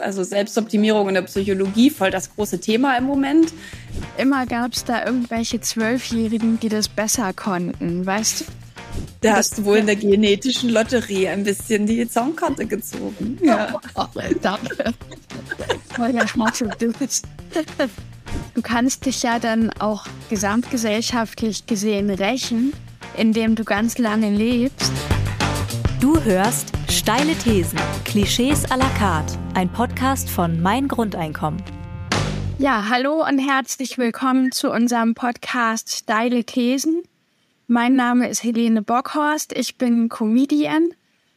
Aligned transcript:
Also 0.00 0.24
Selbstoptimierung 0.24 1.08
in 1.08 1.14
der 1.14 1.22
Psychologie, 1.22 1.90
voll 1.90 2.10
das 2.10 2.34
große 2.34 2.60
Thema 2.60 2.96
im 2.96 3.04
Moment. 3.04 3.52
Immer 4.18 4.46
gab 4.46 4.72
es 4.72 4.84
da 4.84 5.04
irgendwelche 5.04 5.60
Zwölfjährigen, 5.60 6.58
die 6.60 6.68
das 6.68 6.88
besser 6.88 7.32
konnten, 7.32 8.04
weißt 8.06 8.40
du? 8.40 8.44
Da 9.20 9.36
hast 9.36 9.58
du 9.58 9.64
wohl 9.64 9.78
in 9.78 9.86
der 9.86 9.96
genetischen 9.96 10.70
Lotterie 10.70 11.28
ein 11.28 11.44
bisschen 11.44 11.86
die 11.86 12.04
Songkarte 12.06 12.66
gezogen. 12.66 13.38
Ja. 13.42 13.68
Oh, 13.94 14.04
oh, 14.14 14.20
danke. 14.40 14.94
Du 18.54 18.62
kannst 18.62 19.06
dich 19.06 19.22
ja 19.22 19.38
dann 19.38 19.70
auch 19.78 20.06
gesamtgesellschaftlich 20.28 21.66
gesehen 21.66 22.10
rächen, 22.10 22.72
indem 23.16 23.54
du 23.54 23.64
ganz 23.64 23.98
lange 23.98 24.30
lebst. 24.30 24.92
Du 26.00 26.18
hörst 26.22 26.72
Steile 26.88 27.34
Thesen, 27.34 27.78
Klischees 28.04 28.64
à 28.70 28.76
la 28.76 28.88
carte, 28.98 29.38
ein 29.54 29.70
Podcast 29.72 30.30
von 30.30 30.60
Mein 30.60 30.88
Grundeinkommen. 30.88 31.62
Ja, 32.58 32.88
hallo 32.88 33.26
und 33.26 33.38
herzlich 33.38 33.98
willkommen 33.98 34.52
zu 34.52 34.70
unserem 34.70 35.14
Podcast 35.14 35.90
Steile 35.90 36.44
Thesen. 36.44 37.02
Mein 37.66 37.94
Name 37.94 38.28
ist 38.28 38.44
Helene 38.44 38.82
Bockhorst, 38.82 39.52
ich 39.56 39.76
bin 39.76 40.08
Comedian 40.08 40.90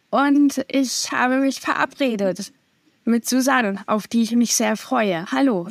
und 0.10 0.64
ich 0.68 1.12
habe 1.12 1.38
mich 1.38 1.60
verabredet 1.60 2.52
mit 3.06 3.28
Susanne, 3.28 3.84
auf 3.88 4.08
die 4.08 4.24
ich 4.24 4.32
mich 4.34 4.56
sehr 4.56 4.78
freue. 4.78 5.26
Hallo. 5.32 5.70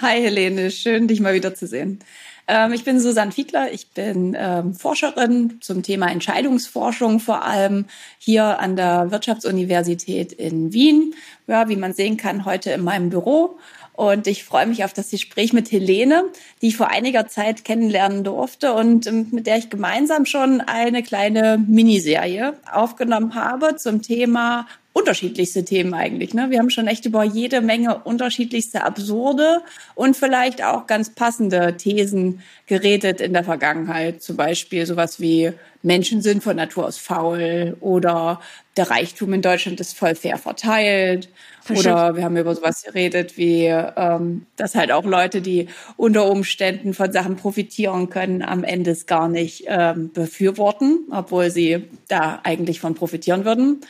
Hi 0.00 0.20
Helene, 0.20 0.70
schön 0.70 1.08
dich 1.08 1.20
mal 1.20 1.34
wieder 1.34 1.54
zu 1.54 1.66
sehen. 1.66 2.00
Ähm, 2.48 2.72
ich 2.72 2.82
bin 2.82 2.98
Susanne 2.98 3.30
Fiedler, 3.30 3.72
ich 3.72 3.90
bin 3.90 4.34
ähm, 4.36 4.74
Forscherin 4.74 5.58
zum 5.60 5.82
Thema 5.82 6.10
Entscheidungsforschung, 6.10 7.20
vor 7.20 7.44
allem 7.44 7.84
hier 8.18 8.58
an 8.58 8.74
der 8.74 9.10
Wirtschaftsuniversität 9.10 10.32
in 10.32 10.72
Wien. 10.72 11.14
Ja, 11.46 11.68
wie 11.68 11.76
man 11.76 11.92
sehen 11.92 12.16
kann, 12.16 12.46
heute 12.46 12.70
in 12.70 12.82
meinem 12.82 13.10
Büro. 13.10 13.58
Und 13.92 14.26
ich 14.28 14.44
freue 14.44 14.66
mich 14.66 14.84
auf 14.84 14.92
das 14.92 15.10
Gespräch 15.10 15.52
mit 15.52 15.72
Helene, 15.72 16.24
die 16.62 16.68
ich 16.68 16.76
vor 16.76 16.88
einiger 16.88 17.26
Zeit 17.26 17.64
kennenlernen 17.64 18.24
durfte 18.24 18.72
und 18.72 19.06
ähm, 19.06 19.26
mit 19.30 19.46
der 19.46 19.58
ich 19.58 19.68
gemeinsam 19.68 20.24
schon 20.24 20.62
eine 20.62 21.02
kleine 21.02 21.58
Miniserie 21.58 22.54
aufgenommen 22.72 23.34
habe 23.34 23.76
zum 23.76 24.00
Thema 24.00 24.66
unterschiedlichste 24.98 25.64
Themen 25.64 25.94
eigentlich. 25.94 26.34
Ne? 26.34 26.50
Wir 26.50 26.58
haben 26.58 26.70
schon 26.70 26.86
echt 26.86 27.04
über 27.06 27.22
jede 27.22 27.60
Menge 27.60 27.98
unterschiedlichste 27.98 28.84
absurde 28.84 29.60
und 29.94 30.16
vielleicht 30.16 30.62
auch 30.64 30.86
ganz 30.86 31.14
passende 31.14 31.76
Thesen 31.76 32.42
geredet 32.66 33.20
in 33.20 33.32
der 33.32 33.44
Vergangenheit. 33.44 34.22
Zum 34.22 34.36
Beispiel 34.36 34.86
sowas 34.86 35.20
wie 35.20 35.52
Menschen 35.82 36.22
sind 36.22 36.42
von 36.42 36.56
Natur 36.56 36.86
aus 36.86 36.98
faul 36.98 37.76
oder 37.80 38.40
der 38.76 38.90
Reichtum 38.90 39.32
in 39.32 39.42
Deutschland 39.42 39.80
ist 39.80 39.96
voll 39.96 40.14
fair 40.14 40.36
verteilt. 40.36 41.28
Oder 41.70 42.16
wir 42.16 42.24
haben 42.24 42.36
über 42.36 42.54
sowas 42.54 42.82
geredet 42.82 43.36
wie, 43.36 43.66
ähm, 43.66 44.46
dass 44.56 44.74
halt 44.74 44.90
auch 44.90 45.04
Leute, 45.04 45.42
die 45.42 45.68
unter 45.96 46.30
Umständen 46.30 46.94
von 46.94 47.12
Sachen 47.12 47.36
profitieren 47.36 48.08
können, 48.08 48.42
am 48.42 48.64
Ende 48.64 48.92
es 48.92 49.06
gar 49.06 49.28
nicht 49.28 49.64
ähm, 49.66 50.10
befürworten, 50.12 51.00
obwohl 51.10 51.50
sie 51.50 51.84
da 52.08 52.40
eigentlich 52.42 52.80
von 52.80 52.94
profitieren 52.94 53.44
würden. 53.44 53.80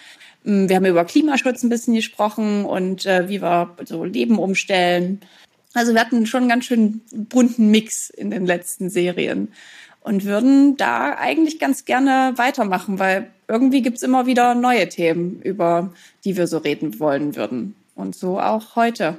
Mm, 0.44 0.68
wir 0.68 0.76
haben 0.76 0.86
über 0.86 1.04
Klimaschutz 1.04 1.62
ein 1.62 1.68
bisschen 1.68 1.94
gesprochen 1.94 2.64
und 2.64 3.06
äh, 3.06 3.28
wie 3.28 3.42
wir 3.42 3.74
so 3.84 4.04
Leben 4.04 4.38
umstellen. 4.38 5.20
Also 5.74 5.92
wir 5.92 6.00
hatten 6.00 6.26
schon 6.26 6.42
einen 6.42 6.50
ganz 6.50 6.64
schön 6.64 7.02
bunten 7.12 7.70
Mix 7.70 8.10
in 8.10 8.30
den 8.30 8.46
letzten 8.46 8.90
Serien 8.90 9.52
und 10.00 10.24
würden 10.24 10.76
da 10.76 11.16
eigentlich 11.18 11.58
ganz 11.58 11.84
gerne 11.84 12.32
weitermachen, 12.36 12.98
weil 12.98 13.30
irgendwie 13.46 13.82
gibt's 13.82 14.02
immer 14.02 14.26
wieder 14.26 14.54
neue 14.54 14.88
Themen, 14.88 15.40
über 15.42 15.92
die 16.24 16.36
wir 16.36 16.46
so 16.46 16.58
reden 16.58 16.98
wollen 16.98 17.36
würden. 17.36 17.74
Und 17.94 18.14
so 18.14 18.40
auch 18.40 18.76
heute. 18.76 19.18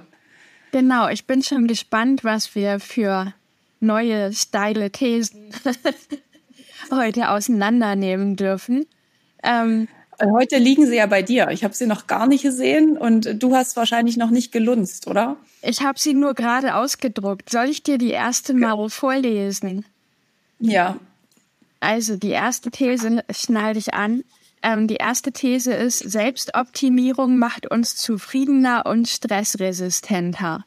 Genau, 0.72 1.10
ich 1.10 1.26
bin 1.26 1.44
schon 1.44 1.68
gespannt, 1.68 2.24
was 2.24 2.56
wir 2.56 2.80
für 2.80 3.34
neue 3.80 4.34
steile 4.34 4.92
Thesen 4.92 5.52
heute 6.92 7.30
auseinandernehmen 7.30 8.36
dürfen. 8.36 8.86
Ähm, 9.44 9.88
Heute 10.22 10.58
liegen 10.58 10.86
sie 10.86 10.98
ja 10.98 11.06
bei 11.06 11.22
dir. 11.22 11.50
Ich 11.52 11.64
habe 11.64 11.74
sie 11.74 11.86
noch 11.86 12.08
gar 12.08 12.28
nicht 12.28 12.44
gesehen 12.44 12.98
und 12.98 13.42
du 13.42 13.56
hast 13.56 13.78
wahrscheinlich 13.78 14.18
noch 14.18 14.32
nicht 14.32 14.52
gelunzt, 14.52 15.08
oder? 15.08 15.38
Ich 15.62 15.82
habe 15.82 16.00
sie 16.00 16.14
nur 16.14 16.34
gerade 16.34 16.76
ausgedruckt. 16.76 17.50
Soll 17.50 17.70
ich 17.70 17.84
dir 17.84 17.98
die 17.98 18.12
erste 18.12 18.54
mal 18.54 18.90
vorlesen? 18.90 19.86
Ja. 20.60 20.98
Also 21.80 22.18
die 22.18 22.32
erste 22.32 22.70
These 22.72 23.24
schnall 23.32 23.76
dich 23.76 23.94
an. 23.94 24.24
Ähm, 24.62 24.88
die 24.88 24.96
erste 24.96 25.32
These 25.32 25.74
ist, 25.74 26.00
Selbstoptimierung 26.00 27.38
macht 27.38 27.72
uns 27.72 27.96
zufriedener 27.96 28.86
und 28.86 29.08
stressresistenter. 29.08 30.66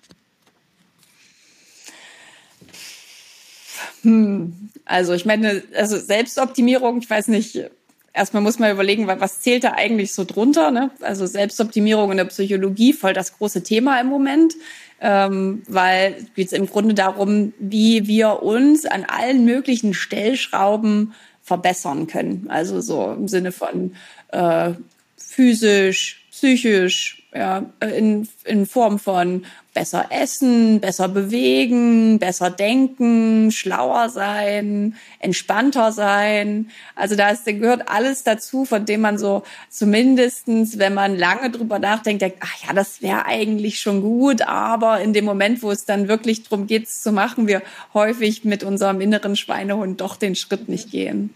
Hm. 4.03 4.71
Also 4.84 5.13
ich 5.13 5.27
meine, 5.27 5.63
also 5.75 5.99
Selbstoptimierung, 5.99 6.99
ich 6.99 7.11
weiß 7.11 7.29
nicht, 7.29 7.71
erstmal 8.12 8.43
muss 8.43 8.59
man 8.59 8.71
überlegen, 8.71 9.06
was 9.06 9.41
zählt 9.41 9.65
da 9.65 9.73
eigentlich 9.73 10.12
so 10.12 10.25
drunter. 10.25 10.71
Ne? 10.71 10.91
Also 11.00 11.27
Selbstoptimierung 11.27 12.11
in 12.11 12.19
der 12.19 12.25
Psychologie, 12.27 12.93
voll 12.93 13.12
das 13.12 13.37
große 13.39 13.62
Thema 13.62 14.00
im 14.00 14.09
Moment, 14.09 14.55
ähm, 15.00 15.62
weil 15.69 16.17
es 16.19 16.34
geht 16.34 16.53
im 16.53 16.67
Grunde 16.67 16.95
darum, 16.95 17.53
wie 17.59 18.06
wir 18.06 18.43
uns 18.43 18.87
an 18.87 19.05
allen 19.05 19.45
möglichen 19.45 19.95
Stellschrauben 19.95 21.15
verbessern 21.43 22.06
können. 22.06 22.47
Also 22.49 22.81
so 22.81 23.12
im 23.12 23.28
Sinne 23.28 23.53
von 23.53 23.95
äh, 24.28 24.72
physisch, 25.17 26.22
psychisch, 26.42 27.22
ja, 27.32 27.64
in, 27.80 28.28
in 28.44 28.66
Form 28.66 28.98
von 28.98 29.47
besser 29.72 30.06
essen, 30.10 30.80
besser 30.80 31.08
bewegen, 31.08 32.19
besser 32.19 32.50
denken, 32.50 33.53
schlauer 33.53 34.08
sein, 34.08 34.97
entspannter 35.20 35.92
sein. 35.92 36.69
Also 36.97 37.14
da 37.14 37.30
ist, 37.30 37.47
gehört 37.47 37.88
alles 37.88 38.25
dazu, 38.25 38.64
von 38.64 38.84
dem 38.84 39.03
man 39.03 39.19
so 39.19 39.44
zumindestens, 39.70 40.80
wenn 40.80 40.94
man 40.94 41.16
lange 41.16 41.50
drüber 41.50 41.78
nachdenkt, 41.78 42.22
denkt, 42.22 42.38
ach 42.41 42.66
ja, 42.66 42.72
das 42.72 43.03
wäre 43.03 43.24
eigentlich 43.24 43.78
schon 43.78 44.03
gut, 44.03 44.42
aber 44.42 45.00
in 45.00 45.12
dem 45.12 45.24
Moment, 45.24 45.62
wo 45.62 45.70
es 45.70 45.84
dann 45.84 46.09
wirklich 46.09 46.42
darum 46.42 46.66
geht, 46.66 46.88
es 46.88 47.03
zu 47.03 47.12
machen, 47.12 47.47
wir 47.47 47.62
häufig 47.94 48.44
mit 48.44 48.64
unserem 48.64 49.00
inneren 49.00 49.36
Schweinehund 49.36 50.00
doch 50.00 50.16
den 50.16 50.34
Schritt 50.34 50.69
nicht 50.69 50.91
gehen. 50.91 51.30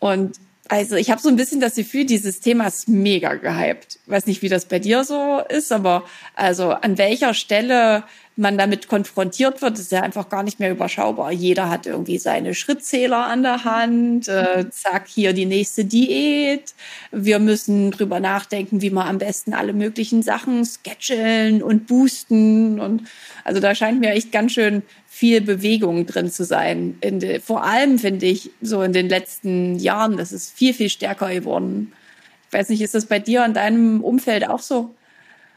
Und 0.00 0.38
also 0.68 0.96
ich 0.96 1.10
habe 1.10 1.20
so 1.20 1.28
ein 1.28 1.36
bisschen 1.36 1.60
das 1.60 1.74
Gefühl, 1.74 2.04
dieses 2.04 2.40
Thema 2.40 2.66
ist 2.66 2.88
mega 2.88 3.34
gehypt. 3.34 3.98
Ich 4.04 4.10
weiß 4.10 4.26
nicht, 4.26 4.42
wie 4.42 4.48
das 4.48 4.66
bei 4.66 4.78
dir 4.78 5.04
so 5.04 5.40
ist, 5.48 5.72
aber 5.72 6.04
also 6.34 6.70
an 6.70 6.98
welcher 6.98 7.34
Stelle 7.34 8.04
man 8.38 8.56
damit 8.56 8.86
konfrontiert 8.86 9.62
wird, 9.62 9.80
ist 9.80 9.90
ja 9.90 10.02
einfach 10.02 10.28
gar 10.28 10.44
nicht 10.44 10.60
mehr 10.60 10.70
überschaubar. 10.70 11.32
Jeder 11.32 11.68
hat 11.68 11.86
irgendwie 11.86 12.18
seine 12.18 12.54
Schrittzähler 12.54 13.26
an 13.26 13.42
der 13.42 13.64
Hand. 13.64 14.28
Äh, 14.28 14.70
zack, 14.70 15.08
hier 15.08 15.32
die 15.32 15.44
nächste 15.44 15.84
Diät. 15.84 16.72
Wir 17.10 17.40
müssen 17.40 17.90
drüber 17.90 18.20
nachdenken, 18.20 18.80
wie 18.80 18.90
wir 18.90 19.04
am 19.06 19.18
besten 19.18 19.54
alle 19.54 19.72
möglichen 19.72 20.22
Sachen 20.22 20.64
sketcheln 20.64 21.64
und 21.64 21.88
boosten. 21.88 22.78
Und 22.78 23.08
also 23.42 23.58
da 23.60 23.74
scheint 23.74 23.98
mir 23.98 24.12
echt 24.12 24.30
ganz 24.30 24.52
schön 24.52 24.82
viel 25.18 25.40
Bewegung 25.40 26.06
drin 26.06 26.30
zu 26.30 26.44
sein. 26.44 26.96
De, 27.02 27.40
vor 27.40 27.64
allem 27.64 27.98
finde 27.98 28.26
ich 28.26 28.52
so 28.60 28.82
in 28.82 28.92
den 28.92 29.08
letzten 29.08 29.76
Jahren, 29.76 30.16
das 30.16 30.30
ist 30.30 30.56
viel, 30.56 30.72
viel 30.72 30.88
stärker 30.88 31.34
geworden. 31.34 31.92
Ich 32.46 32.52
weiß 32.56 32.68
nicht, 32.68 32.80
ist 32.82 32.94
das 32.94 33.06
bei 33.06 33.18
dir 33.18 33.44
in 33.44 33.52
deinem 33.52 34.04
Umfeld 34.04 34.48
auch 34.48 34.60
so? 34.60 34.94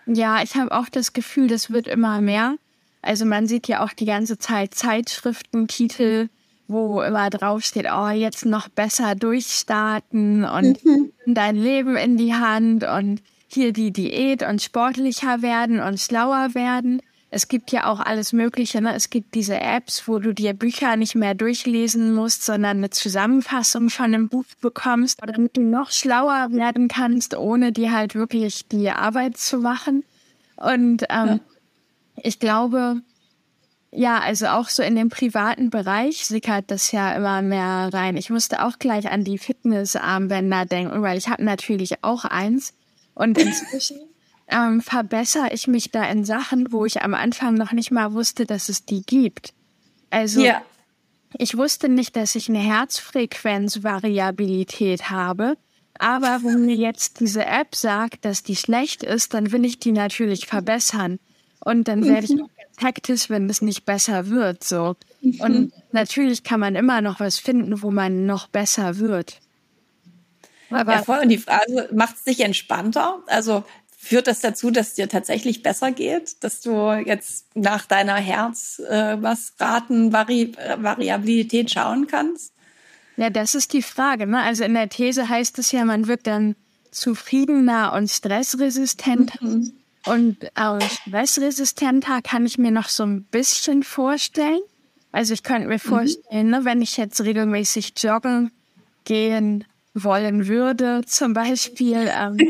Ja, 0.07 0.41
ich 0.41 0.55
habe 0.55 0.71
auch 0.71 0.89
das 0.89 1.13
Gefühl, 1.13 1.47
das 1.47 1.69
wird 1.69 1.88
immer 1.88 2.21
mehr. 2.21 2.55
Also 3.03 3.23
man 3.25 3.45
sieht 3.45 3.67
ja 3.67 3.83
auch 3.83 3.94
die 3.94 4.05
ganze 4.05 4.39
Zeit 4.39 4.73
Zeitschriftentitel, 4.73 6.29
wo 6.67 7.03
immer 7.03 7.29
draufsteht, 7.29 7.85
oh, 7.94 8.09
jetzt 8.09 8.47
noch 8.47 8.67
besser 8.67 9.13
durchstarten 9.13 10.44
und 10.44 10.83
mhm. 10.83 11.11
dein 11.27 11.55
Leben 11.55 11.95
in 11.97 12.17
die 12.17 12.33
Hand 12.33 12.83
und 12.83 13.21
hier 13.47 13.73
die 13.73 13.91
Diät 13.91 14.41
und 14.41 14.59
sportlicher 14.59 15.44
werden 15.44 15.79
und 15.81 16.00
schlauer 16.00 16.56
werden. 16.56 17.03
Es 17.33 17.48
gibt 17.48 17.72
ja 17.72 17.89
auch 17.89 18.01
alles 18.01 18.33
Mögliche. 18.33 18.81
Ne? 18.81 18.94
Es 18.94 19.10
gibt 19.10 19.36
diese 19.36 19.57
Apps, 19.57 20.06
wo 20.06 20.19
du 20.19 20.33
dir 20.33 20.54
Bücher 20.54 20.98
nicht 20.98 21.16
mehr 21.16 21.33
durchlesen 21.33 22.13
musst, 22.13 22.44
sondern 22.44 22.78
eine 22.78 22.89
Zusammenfassung 22.89 23.89
von 23.89 24.06
einem 24.06 24.28
Buch 24.28 24.44
bekommst, 24.60 25.18
damit 25.25 25.56
du 25.56 25.62
noch 25.62 25.92
schlauer 25.92 26.50
werden 26.51 26.89
kannst, 26.89 27.33
ohne 27.33 27.72
dir 27.72 27.94
halt 27.94 28.16
wirklich 28.16 28.68
die 28.68 28.89
Arbeit 28.89 29.38
zu 29.38 29.60
machen. 29.60 30.04
Und 30.57 31.06
ähm, 31.10 31.28
ja. 31.28 31.39
ich 32.18 32.39
glaube, 32.39 33.01
ja, 33.92 34.19
also 34.19 34.48
auch 34.48 34.68
so 34.68 34.84
in 34.84 34.98
dem 34.98 35.07
privaten 35.07 35.69
Bereich 35.69 36.25
sickert 36.25 36.69
das 36.69 36.92
ja 36.92 37.13
immer 37.13 37.42
mehr 37.42 37.89
rein. 37.94 38.18
Ich 38.18 38.30
musste 38.30 38.66
auch 38.66 38.77
gleich 38.77 39.10
an 39.10 39.24
die 39.24 39.38
Fitnessarmbänder 39.38 40.66
denken, 40.66 41.01
weil 41.01 41.18
ich 41.18 41.30
habe 41.30 41.45
natürlich 41.45 42.04
auch 42.04 42.25
eins. 42.25 42.74
Und 43.13 43.38
inzwischen 43.38 44.00
ähm, 44.51 44.81
verbessere 44.81 45.53
ich 45.53 45.68
mich 45.68 45.92
da 45.92 46.03
in 46.09 46.25
Sachen, 46.25 46.71
wo 46.71 46.86
ich 46.86 47.01
am 47.01 47.13
Anfang 47.13 47.56
noch 47.56 47.71
nicht 47.71 47.92
mal 47.92 48.13
wusste, 48.13 48.45
dass 48.45 48.68
es 48.69 48.86
die 48.86 49.03
gibt. 49.03 49.53
Also 50.09 50.42
ja. 50.42 50.62
ich 51.38 51.57
wusste 51.57 51.89
nicht, 51.89 52.15
dass 52.15 52.36
ich 52.36 52.48
eine 52.50 52.59
Herzfrequenzvariabilität 52.59 55.09
habe. 55.09 55.57
Aber 55.98 56.39
wenn 56.44 56.65
mir 56.65 56.75
jetzt 56.75 57.19
diese 57.19 57.45
App 57.45 57.75
sagt, 57.75 58.24
dass 58.25 58.44
die 58.44 58.56
schlecht 58.56 59.03
ist, 59.03 59.33
dann 59.33 59.51
will 59.51 59.65
ich 59.65 59.80
die 59.80 59.92
natürlich 59.92 60.45
verbessern. 60.48 61.19
Und 61.63 61.88
dann 61.88 62.06
werde 62.06 62.25
ich 62.25 62.42
auch 62.42 62.50
hektisch, 62.77 63.30
wenn 63.30 63.48
es 63.50 63.62
nicht 63.62 63.86
besser 63.86 64.27
wird, 64.27 64.63
so. 64.63 64.95
Und 65.39 65.71
natürlich 65.92 66.44
kann 66.44 66.59
man 66.59 66.75
immer 66.75 67.01
noch 67.01 67.19
was 67.19 67.38
finden, 67.38 67.83
wo 67.83 67.92
man 67.92 68.25
noch 68.25 68.48
besser 68.48 68.98
wird. 68.98 69.39
Aber 70.71 70.94
ja, 70.94 71.03
voll. 71.03 71.19
Und 71.19 71.30
die 71.30 71.38
Frage, 71.38 71.89
macht 71.94 72.15
es 72.15 72.24
dich 72.24 72.39
entspannter? 72.39 73.21
Also 73.27 73.63
führt 74.01 74.25
das 74.25 74.39
dazu, 74.39 74.71
dass 74.71 74.89
es 74.89 74.94
dir 74.95 75.07
tatsächlich 75.07 75.62
besser 75.62 75.92
geht, 75.92 76.44
dass 76.44 76.59
du 76.62 76.92
jetzt 77.06 77.56
nach 77.56 77.86
deiner 77.86 78.15
Herz 78.15 78.80
äh, 78.80 79.21
was 79.21 79.53
Raten 79.59 80.12
Vari 80.12 80.53
Variabilität 80.77 81.69
schauen 81.69 82.07
kannst? 82.07 82.51
Ja, 83.15 83.30
das 83.30 83.53
ist 83.53 83.74
die 83.74 83.83
Frage. 83.83 84.25
Ne? 84.25 84.42
Also 84.42 84.63
in 84.63 84.74
der 84.74 84.89
These 84.89 85.30
heißt 85.30 85.59
es 85.59 85.71
ja, 85.71 85.86
man 85.86 86.07
wird 86.07 86.25
dann 86.25 86.56
zufriedener 86.89 87.94
und 87.94 88.09
stressresistenter. 88.09 89.45
Mhm. 89.45 89.74
Und 90.07 90.44
äh, 90.44 90.81
stressresistenter 90.81 92.24
kann 92.24 92.48
ich 92.48 92.57
mir 92.57 92.71
noch 92.71 92.89
so 92.89 93.03
ein 93.03 93.24
bisschen 93.25 93.83
vorstellen. 93.83 94.62
Also 95.12 95.36
ich 95.36 95.44
könnte 95.44 95.68
mir 95.68 95.75
mhm. 95.75 95.80
vorstellen, 95.80 96.48
mhm. 96.48 96.51
ne, 96.51 96.65
wenn 96.65 96.81
ich 96.81 96.98
jetzt 96.98 97.21
regelmäßig 97.21 97.94
joggen 97.98 98.51
gehen 99.03 99.63
wollen 99.94 100.48
würde, 100.48 101.03
zum 101.06 101.33
Beispiel, 101.33 102.09
ähm, 102.12 102.38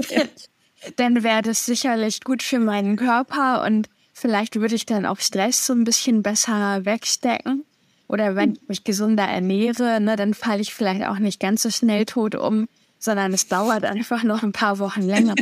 dann 0.96 1.22
wäre 1.22 1.42
das 1.42 1.66
sicherlich 1.66 2.22
gut 2.22 2.42
für 2.42 2.58
meinen 2.58 2.96
Körper 2.96 3.64
und 3.64 3.88
vielleicht 4.12 4.56
würde 4.60 4.74
ich 4.74 4.86
dann 4.86 5.06
auch 5.06 5.20
Stress 5.20 5.66
so 5.66 5.72
ein 5.72 5.84
bisschen 5.84 6.22
besser 6.22 6.84
wegstecken. 6.84 7.64
Oder 8.08 8.34
wenn 8.34 8.54
ich 8.54 8.68
mich 8.68 8.84
gesunder 8.84 9.24
ernähre, 9.24 10.00
ne, 10.00 10.16
dann 10.16 10.34
falle 10.34 10.60
ich 10.60 10.74
vielleicht 10.74 11.04
auch 11.04 11.18
nicht 11.18 11.38
ganz 11.38 11.62
so 11.62 11.70
schnell 11.70 12.06
tot 12.06 12.34
um, 12.34 12.68
sondern 12.98 13.32
es 13.32 13.46
dauert 13.46 13.84
einfach 13.84 14.24
noch 14.24 14.42
ein 14.42 14.52
paar 14.52 14.78
Wochen 14.80 15.02
länger. 15.02 15.36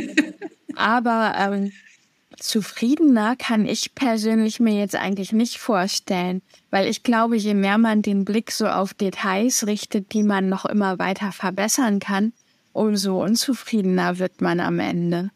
Aber 0.75 1.33
ähm, 1.35 1.71
zufriedener 2.37 3.35
kann 3.35 3.65
ich 3.65 3.95
persönlich 3.95 4.59
mir 4.59 4.77
jetzt 4.77 4.95
eigentlich 4.95 5.31
nicht 5.31 5.57
vorstellen, 5.57 6.41
weil 6.69 6.87
ich 6.87 7.03
glaube, 7.03 7.37
je 7.37 7.53
mehr 7.53 7.77
man 7.77 8.01
den 8.01 8.23
Blick 8.23 8.51
so 8.51 8.67
auf 8.67 8.93
Details 8.93 9.65
richtet, 9.65 10.13
die 10.13 10.23
man 10.23 10.47
noch 10.47 10.65
immer 10.65 10.99
weiter 10.99 11.31
verbessern 11.31 11.99
kann, 11.99 12.33
umso 12.71 13.21
unzufriedener 13.23 14.19
wird 14.19 14.41
man 14.41 14.59
am 14.59 14.79
Ende. 14.79 15.31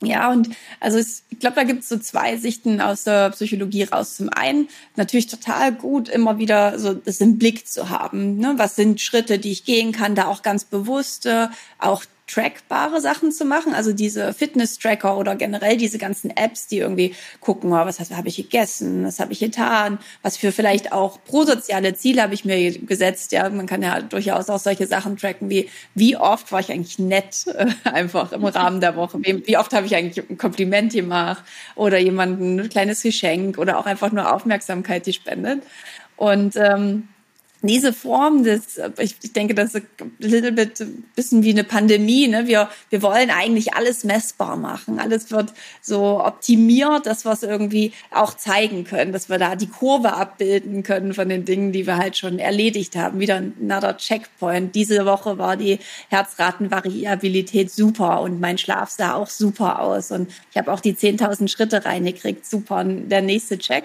Ja, 0.00 0.30
und 0.30 0.50
also 0.78 0.98
ich 0.98 1.40
glaube, 1.40 1.56
da 1.56 1.64
gibt 1.64 1.82
es 1.82 1.88
so 1.88 1.98
zwei 1.98 2.36
Sichten 2.36 2.80
aus 2.80 3.02
der 3.02 3.30
Psychologie 3.30 3.82
raus. 3.82 4.16
Zum 4.16 4.28
einen 4.28 4.68
natürlich 4.94 5.26
total 5.26 5.72
gut, 5.72 6.08
immer 6.08 6.38
wieder 6.38 6.78
so 6.78 6.94
das 6.94 7.20
im 7.20 7.36
Blick 7.38 7.66
zu 7.66 7.90
haben. 7.90 8.36
Ne? 8.36 8.54
Was 8.58 8.76
sind 8.76 9.00
Schritte, 9.00 9.40
die 9.40 9.50
ich 9.50 9.64
gehen 9.64 9.90
kann, 9.90 10.14
da 10.14 10.26
auch 10.26 10.42
ganz 10.42 10.64
bewusst 10.64 11.26
äh, 11.26 11.48
auch 11.78 12.04
trackbare 12.28 13.00
Sachen 13.00 13.32
zu 13.32 13.44
machen, 13.44 13.74
also 13.74 13.92
diese 13.92 14.32
Fitness-Tracker 14.32 15.16
oder 15.16 15.34
generell 15.34 15.76
diese 15.76 15.98
ganzen 15.98 16.30
Apps, 16.30 16.66
die 16.66 16.78
irgendwie 16.78 17.14
gucken, 17.40 17.72
oh, 17.72 17.86
was 17.86 17.98
habe 17.98 18.28
ich 18.28 18.36
gegessen, 18.36 19.04
was 19.04 19.18
habe 19.18 19.32
ich 19.32 19.40
getan, 19.40 19.98
was 20.22 20.36
für 20.36 20.52
vielleicht 20.52 20.92
auch 20.92 21.18
prosoziale 21.24 21.94
Ziele 21.94 22.22
habe 22.22 22.34
ich 22.34 22.44
mir 22.44 22.78
gesetzt. 22.78 23.32
Ja, 23.32 23.48
man 23.48 23.66
kann 23.66 23.82
ja 23.82 24.00
durchaus 24.00 24.50
auch 24.50 24.58
solche 24.58 24.86
Sachen 24.86 25.16
tracken 25.16 25.48
wie, 25.50 25.68
wie 25.94 26.16
oft 26.16 26.52
war 26.52 26.60
ich 26.60 26.70
eigentlich 26.70 26.98
nett 26.98 27.46
äh, 27.46 27.66
einfach 27.84 28.32
im 28.32 28.44
Rahmen 28.44 28.80
der 28.80 28.94
Woche, 28.94 29.18
wie, 29.22 29.56
oft 29.56 29.72
habe 29.72 29.86
ich 29.86 29.96
eigentlich 29.96 30.28
ein 30.28 30.38
Kompliment 30.38 30.92
gemacht 30.92 31.42
oder 31.74 31.98
jemandem 31.98 32.58
ein 32.58 32.68
kleines 32.68 33.02
Geschenk 33.02 33.58
oder 33.58 33.78
auch 33.78 33.86
einfach 33.86 34.12
nur 34.12 34.32
Aufmerksamkeit, 34.32 35.06
die 35.06 35.12
spendet. 35.12 35.62
Und 36.16 36.56
ähm, 36.56 37.08
diese 37.62 37.92
Form 37.92 38.44
des, 38.44 38.80
ich, 38.98 39.16
ich 39.20 39.32
denke, 39.32 39.54
das 39.54 39.74
ist 39.74 39.82
ein 40.00 40.12
little 40.18 40.52
bit, 40.52 40.84
bisschen 41.16 41.42
wie 41.42 41.50
eine 41.50 41.64
Pandemie. 41.64 42.28
Ne? 42.28 42.46
Wir, 42.46 42.68
wir 42.90 43.02
wollen 43.02 43.30
eigentlich 43.30 43.74
alles 43.74 44.04
messbar 44.04 44.56
machen. 44.56 45.00
Alles 45.00 45.32
wird 45.32 45.52
so 45.82 46.24
optimiert, 46.24 47.06
dass 47.06 47.24
wir 47.24 47.32
es 47.32 47.42
irgendwie 47.42 47.92
auch 48.12 48.34
zeigen 48.34 48.84
können, 48.84 49.12
dass 49.12 49.28
wir 49.28 49.38
da 49.38 49.56
die 49.56 49.66
Kurve 49.66 50.12
abbilden 50.12 50.84
können 50.84 51.14
von 51.14 51.28
den 51.28 51.44
Dingen, 51.44 51.72
die 51.72 51.86
wir 51.86 51.96
halt 51.96 52.16
schon 52.16 52.38
erledigt 52.38 52.94
haben. 52.94 53.18
Wieder 53.18 53.36
another 53.36 53.96
Checkpoint. 53.96 54.76
Diese 54.76 55.04
Woche 55.04 55.38
war 55.38 55.56
die 55.56 55.80
Herzratenvariabilität 56.10 57.72
super 57.72 58.20
und 58.20 58.40
mein 58.40 58.58
Schlaf 58.58 58.90
sah 58.90 59.14
auch 59.14 59.28
super 59.28 59.80
aus 59.80 60.12
und 60.12 60.30
ich 60.52 60.56
habe 60.56 60.72
auch 60.72 60.80
die 60.80 60.94
10.000 60.94 61.48
Schritte 61.48 61.84
reingekriegt. 61.84 62.46
Super. 62.46 62.84
Der 62.84 63.22
nächste 63.22 63.58
Check. 63.58 63.84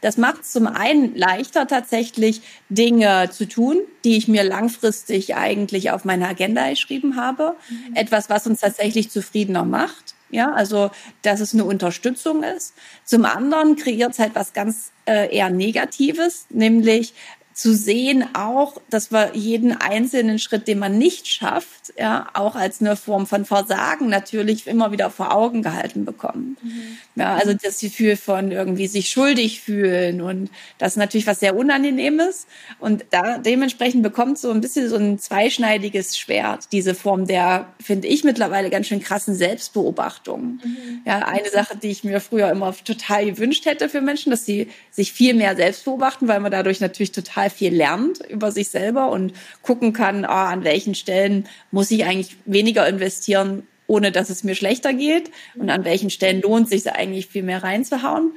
Das 0.00 0.16
macht 0.16 0.42
es 0.42 0.52
zum 0.52 0.66
einen 0.66 1.14
leichter, 1.14 1.66
tatsächlich 1.66 2.42
Dinge 2.68 3.30
zu 3.30 3.46
tun, 3.46 3.78
die 4.04 4.16
ich 4.16 4.28
mir 4.28 4.44
langfristig 4.44 5.36
eigentlich 5.36 5.90
auf 5.90 6.04
meine 6.04 6.26
Agenda 6.28 6.70
geschrieben 6.70 7.16
habe. 7.16 7.54
Mhm. 7.68 7.96
Etwas, 7.96 8.30
was 8.30 8.46
uns 8.46 8.60
tatsächlich 8.60 9.10
zufriedener 9.10 9.64
macht. 9.64 10.14
Ja, 10.32 10.52
also, 10.52 10.92
dass 11.22 11.40
es 11.40 11.54
eine 11.54 11.64
Unterstützung 11.64 12.44
ist. 12.44 12.74
Zum 13.04 13.24
anderen 13.24 13.74
kreiert 13.74 14.12
es 14.12 14.20
halt 14.20 14.36
was 14.36 14.52
ganz 14.52 14.92
äh, 15.04 15.34
eher 15.34 15.50
Negatives, 15.50 16.46
nämlich 16.50 17.14
zu 17.52 17.74
sehen 17.74 18.24
auch, 18.34 18.80
dass 18.88 19.10
wir 19.10 19.32
jeden 19.34 19.72
einzelnen 19.72 20.38
Schritt, 20.38 20.68
den 20.68 20.78
man 20.78 20.96
nicht 20.96 21.26
schafft, 21.28 21.92
ja, 21.98 22.28
auch 22.32 22.54
als 22.54 22.80
eine 22.80 22.96
Form 22.96 23.26
von 23.26 23.44
Versagen 23.44 24.08
natürlich 24.08 24.66
immer 24.66 24.92
wieder 24.92 25.10
vor 25.10 25.34
Augen 25.34 25.62
gehalten 25.62 26.04
bekommen. 26.04 26.56
Mhm. 26.62 26.98
Ja, 27.16 27.34
also 27.34 27.52
das 27.52 27.80
Gefühl 27.80 28.16
von 28.16 28.52
irgendwie 28.52 28.86
sich 28.86 29.10
schuldig 29.10 29.60
fühlen 29.60 30.20
und 30.22 30.50
das 30.78 30.92
ist 30.92 30.96
natürlich 30.96 31.26
was 31.26 31.40
sehr 31.40 31.56
Unangenehmes 31.56 32.46
und 32.78 33.04
da 33.10 33.38
dementsprechend 33.38 34.02
bekommt 34.02 34.38
so 34.38 34.50
ein 34.50 34.60
bisschen 34.60 34.88
so 34.88 34.96
ein 34.96 35.18
zweischneidiges 35.18 36.16
Schwert, 36.16 36.68
diese 36.72 36.94
Form 36.94 37.26
der, 37.26 37.66
finde 37.82 38.08
ich 38.08 38.24
mittlerweile 38.24 38.70
ganz 38.70 38.86
schön 38.86 39.00
krassen 39.00 39.34
Selbstbeobachtung. 39.34 40.60
Mhm. 40.64 41.00
Ja, 41.04 41.18
eine 41.26 41.50
Sache, 41.50 41.76
die 41.76 41.88
ich 41.88 42.04
mir 42.04 42.20
früher 42.20 42.50
immer 42.50 42.74
total 42.84 43.26
gewünscht 43.26 43.66
hätte 43.66 43.88
für 43.88 44.00
Menschen, 44.00 44.30
dass 44.30 44.46
sie 44.46 44.68
sich 44.90 45.12
viel 45.12 45.34
mehr 45.34 45.56
selbst 45.56 45.84
beobachten, 45.84 46.28
weil 46.28 46.40
man 46.40 46.52
dadurch 46.52 46.80
natürlich 46.80 47.12
total 47.12 47.39
viel 47.48 47.74
lernt 47.74 48.18
über 48.28 48.52
sich 48.52 48.68
selber 48.68 49.10
und 49.10 49.32
gucken 49.62 49.92
kann, 49.92 50.24
ah, 50.24 50.50
an 50.50 50.64
welchen 50.64 50.94
Stellen 50.94 51.46
muss 51.70 51.90
ich 51.90 52.04
eigentlich 52.04 52.36
weniger 52.44 52.86
investieren, 52.86 53.62
ohne 53.86 54.12
dass 54.12 54.28
es 54.30 54.44
mir 54.44 54.54
schlechter 54.54 54.92
geht 54.92 55.30
und 55.54 55.70
an 55.70 55.84
welchen 55.84 56.10
Stellen 56.10 56.42
lohnt 56.42 56.70
es 56.70 56.82
sich 56.82 56.92
eigentlich 56.92 57.26
viel 57.26 57.42
mehr 57.42 57.62
reinzuhauen. 57.62 58.32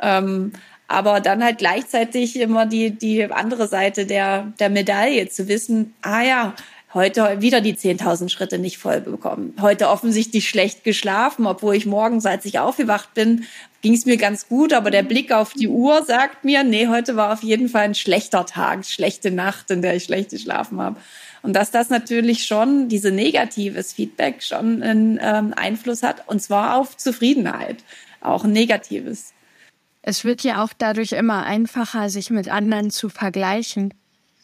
Ähm, 0.00 0.52
aber 0.88 1.20
dann 1.20 1.42
halt 1.42 1.58
gleichzeitig 1.58 2.38
immer 2.38 2.64
die, 2.66 2.90
die 2.90 3.24
andere 3.24 3.66
Seite 3.66 4.06
der, 4.06 4.52
der 4.60 4.70
Medaille 4.70 5.28
zu 5.28 5.48
wissen, 5.48 5.94
ah 6.02 6.22
ja, 6.22 6.54
heute 6.96 7.40
wieder 7.40 7.60
die 7.60 7.74
10.000 7.74 8.28
Schritte 8.30 8.58
nicht 8.58 8.78
voll 8.78 9.00
bekommen. 9.00 9.54
Heute 9.60 9.88
offensichtlich 9.88 10.48
schlecht 10.48 10.82
geschlafen, 10.82 11.46
obwohl 11.46 11.76
ich 11.76 11.86
morgens, 11.86 12.26
als 12.26 12.44
ich 12.44 12.58
aufgewacht 12.58 13.14
bin, 13.14 13.44
ging 13.82 13.94
es 13.94 14.06
mir 14.06 14.16
ganz 14.16 14.48
gut, 14.48 14.72
aber 14.72 14.90
der 14.90 15.04
Blick 15.04 15.30
auf 15.30 15.52
die 15.52 15.68
Uhr 15.68 16.02
sagt 16.02 16.44
mir, 16.44 16.64
nee, 16.64 16.88
heute 16.88 17.14
war 17.14 17.32
auf 17.32 17.44
jeden 17.44 17.68
Fall 17.68 17.82
ein 17.82 17.94
schlechter 17.94 18.46
Tag, 18.46 18.84
schlechte 18.84 19.30
Nacht, 19.30 19.70
in 19.70 19.82
der 19.82 19.94
ich 19.94 20.04
schlecht 20.04 20.30
geschlafen 20.30 20.80
habe. 20.80 20.96
Und 21.42 21.52
dass 21.52 21.70
das 21.70 21.90
natürlich 21.90 22.46
schon, 22.46 22.88
diese 22.88 23.12
negatives 23.12 23.92
Feedback 23.92 24.42
schon 24.42 24.82
einen 24.82 25.20
ähm, 25.22 25.54
Einfluss 25.54 26.02
hat, 26.02 26.26
und 26.26 26.42
zwar 26.42 26.76
auf 26.76 26.96
Zufriedenheit, 26.96 27.84
auch 28.20 28.42
ein 28.42 28.52
negatives. 28.52 29.32
Es 30.02 30.24
wird 30.24 30.42
ja 30.42 30.64
auch 30.64 30.70
dadurch 30.76 31.12
immer 31.12 31.44
einfacher, 31.44 32.10
sich 32.10 32.30
mit 32.30 32.48
anderen 32.48 32.90
zu 32.90 33.08
vergleichen. 33.08 33.94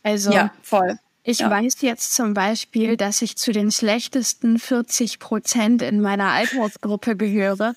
Also 0.04 0.32
ja, 0.32 0.52
voll. 0.62 0.98
Ich 1.24 1.38
ja. 1.38 1.50
weiß 1.50 1.82
jetzt 1.82 2.14
zum 2.14 2.34
Beispiel, 2.34 2.96
dass 2.96 3.22
ich 3.22 3.36
zu 3.36 3.52
den 3.52 3.70
schlechtesten 3.70 4.58
40 4.58 5.18
Prozent 5.18 5.82
in 5.82 6.00
meiner 6.00 6.30
Altersgruppe 6.30 7.16
gehöre 7.16 7.74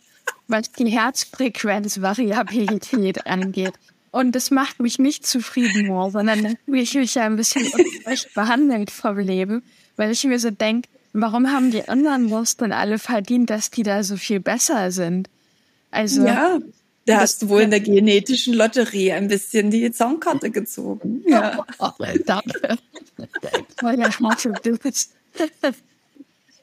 was 0.48 0.72
die 0.72 0.88
Herzfrequenzvariabilität 0.88 3.25
angeht. 3.25 3.74
Und 4.12 4.34
das 4.34 4.52
macht 4.52 4.80
mich 4.80 5.00
nicht 5.00 5.28
zufrieden, 5.28 5.90
sondern 6.10 6.56
ich 6.68 6.94
mich 6.94 7.16
ja 7.16 7.24
ein 7.24 7.36
bisschen 7.36 7.68
ungerecht 7.68 8.34
behandelt 8.34 8.90
vom 8.92 9.20
Leben, 9.20 9.62
weil 9.98 10.12
ich 10.12 10.24
mir 10.24 10.40
so 10.40 10.52
denke, 10.52 10.88
warum 11.14 11.52
haben 11.52 11.72
die 11.72 11.90
anderen 11.90 12.30
und 12.62 12.72
alle 12.72 12.98
verdient, 13.00 13.50
dass 13.50 13.72
die 13.72 13.84
da 13.84 14.04
so 14.04 14.16
viel 14.16 14.40
besser 14.40 14.92
sind? 14.92 15.28
Also. 15.92 16.25
Ja, 16.25 16.60
da 17.06 17.18
hast 17.22 17.42
du 17.42 17.50
wohl 17.50 17.62
in 17.62 17.70
der 17.70 17.80
genetischen 17.82 18.54
Lotterie 18.54 19.14
ein 19.14 19.28
bisschen 19.28 19.72
die 19.72 19.92
Songkarte 19.92 20.52
gezogen. 20.52 21.24
Ja. 21.28 21.66
Oh, 21.80 21.92
danke. 22.26 22.78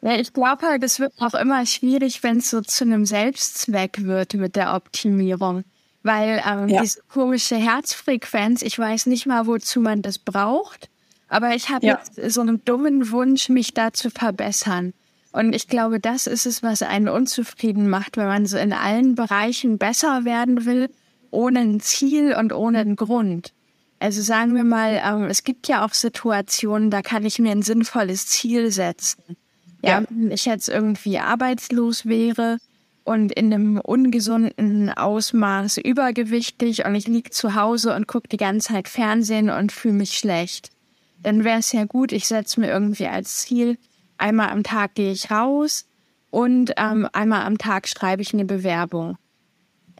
Ja, 0.04 0.16
ich 0.16 0.32
glaube 0.32 0.66
halt, 0.66 0.82
es 0.82 0.98
wird 0.98 1.12
auch 1.18 1.34
immer 1.34 1.64
schwierig, 1.64 2.24
wenn 2.24 2.38
es 2.38 2.50
so 2.50 2.60
zu 2.60 2.84
einem 2.84 3.06
Selbstzweck 3.06 4.02
wird 4.02 4.34
mit 4.34 4.56
der 4.56 4.74
Optimierung. 4.74 5.64
Weil 6.02 6.42
ähm, 6.44 6.68
ja. 6.68 6.82
diese 6.82 7.00
komische 7.08 7.54
Herzfrequenz, 7.54 8.62
ich 8.62 8.76
weiß 8.76 9.06
nicht 9.06 9.26
mal, 9.26 9.46
wozu 9.46 9.80
man 9.80 10.02
das 10.02 10.18
braucht, 10.18 10.88
aber 11.28 11.54
ich 11.54 11.68
habe 11.68 11.86
ja. 11.86 11.98
jetzt 11.98 12.34
so 12.34 12.40
einen 12.40 12.64
dummen 12.64 13.12
Wunsch, 13.12 13.48
mich 13.48 13.72
da 13.72 13.92
zu 13.92 14.10
verbessern. 14.10 14.92
Und 15.32 15.54
ich 15.54 15.66
glaube, 15.66 15.98
das 15.98 16.26
ist 16.26 16.46
es, 16.46 16.62
was 16.62 16.82
einen 16.82 17.08
unzufrieden 17.08 17.88
macht, 17.88 18.16
wenn 18.16 18.26
man 18.26 18.46
so 18.46 18.58
in 18.58 18.72
allen 18.72 19.14
Bereichen 19.14 19.78
besser 19.78 20.24
werden 20.24 20.66
will, 20.66 20.90
ohne 21.30 21.60
ein 21.60 21.80
Ziel 21.80 22.34
und 22.34 22.52
ohne 22.52 22.78
einen 22.78 22.96
Grund. 22.96 23.52
Also 23.98 24.20
sagen 24.20 24.54
wir 24.54 24.64
mal, 24.64 25.00
ähm, 25.04 25.24
es 25.24 25.44
gibt 25.44 25.68
ja 25.68 25.84
auch 25.84 25.94
Situationen, 25.94 26.90
da 26.90 27.02
kann 27.02 27.24
ich 27.24 27.38
mir 27.38 27.52
ein 27.52 27.62
sinnvolles 27.62 28.26
Ziel 28.26 28.70
setzen. 28.70 29.36
Ja, 29.80 30.00
ja. 30.00 30.04
wenn 30.10 30.30
ich 30.30 30.44
jetzt 30.44 30.68
irgendwie 30.68 31.18
arbeitslos 31.18 32.04
wäre 32.04 32.58
und 33.04 33.32
in 33.32 33.52
einem 33.52 33.80
ungesunden 33.80 34.90
Ausmaß 34.90 35.78
übergewichtig 35.78 36.84
und 36.84 36.94
ich 36.94 37.08
liege 37.08 37.30
zu 37.30 37.54
Hause 37.54 37.94
und 37.94 38.06
gucke 38.06 38.28
die 38.28 38.36
ganze 38.36 38.68
Zeit 38.72 38.88
Fernsehen 38.88 39.50
und 39.50 39.72
fühle 39.72 39.94
mich 39.94 40.18
schlecht, 40.18 40.70
dann 41.22 41.44
wäre 41.44 41.60
es 41.60 41.72
ja 41.72 41.84
gut, 41.84 42.12
ich 42.12 42.26
setze 42.26 42.60
mir 42.60 42.68
irgendwie 42.68 43.06
als 43.06 43.38
Ziel, 43.38 43.78
einmal 44.22 44.50
am 44.50 44.62
Tag 44.62 44.94
gehe 44.94 45.12
ich 45.12 45.30
raus 45.30 45.86
und 46.30 46.72
ähm, 46.76 47.08
einmal 47.12 47.42
am 47.42 47.58
Tag 47.58 47.88
schreibe 47.88 48.22
ich 48.22 48.32
eine 48.32 48.44
Bewerbung. 48.44 49.18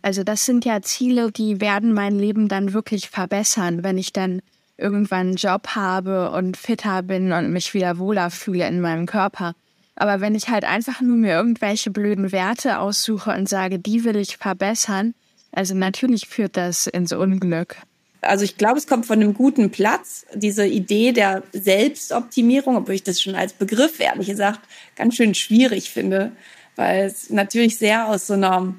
Also 0.00 0.24
das 0.24 0.46
sind 0.46 0.64
ja 0.64 0.80
Ziele, 0.82 1.30
die 1.30 1.60
werden 1.60 1.92
mein 1.92 2.18
Leben 2.18 2.48
dann 2.48 2.72
wirklich 2.72 3.10
verbessern, 3.10 3.84
wenn 3.84 3.98
ich 3.98 4.12
dann 4.12 4.40
irgendwann 4.78 5.28
einen 5.28 5.36
Job 5.36 5.68
habe 5.74 6.30
und 6.30 6.56
fitter 6.56 7.02
bin 7.02 7.32
und 7.32 7.52
mich 7.52 7.74
wieder 7.74 7.98
wohler 7.98 8.30
fühle 8.30 8.66
in 8.66 8.80
meinem 8.80 9.06
Körper. 9.06 9.54
Aber 9.94 10.20
wenn 10.20 10.34
ich 10.34 10.48
halt 10.48 10.64
einfach 10.64 11.00
nur 11.00 11.16
mir 11.16 11.34
irgendwelche 11.34 11.90
blöden 11.90 12.32
Werte 12.32 12.78
aussuche 12.78 13.30
und 13.30 13.48
sage, 13.48 13.78
die 13.78 14.04
will 14.04 14.16
ich 14.16 14.38
verbessern, 14.38 15.14
also 15.52 15.74
natürlich 15.74 16.26
führt 16.26 16.56
das 16.56 16.86
ins 16.86 17.12
Unglück. 17.12 17.76
Also 18.22 18.44
ich 18.44 18.56
glaube, 18.56 18.78
es 18.78 18.86
kommt 18.86 19.04
von 19.04 19.20
einem 19.20 19.34
guten 19.34 19.70
Platz, 19.70 20.26
diese 20.32 20.66
Idee 20.66 21.12
der 21.12 21.42
Selbstoptimierung, 21.52 22.76
obwohl 22.76 22.94
ich 22.94 23.02
das 23.02 23.20
schon 23.20 23.34
als 23.34 23.52
Begriff, 23.52 24.00
ehrlich 24.00 24.28
gesagt, 24.28 24.60
ganz 24.96 25.16
schön 25.16 25.34
schwierig 25.34 25.90
finde, 25.90 26.32
weil 26.76 27.06
es 27.06 27.30
natürlich 27.30 27.78
sehr 27.78 28.08
aus 28.08 28.28
so 28.28 28.34
einer 28.34 28.74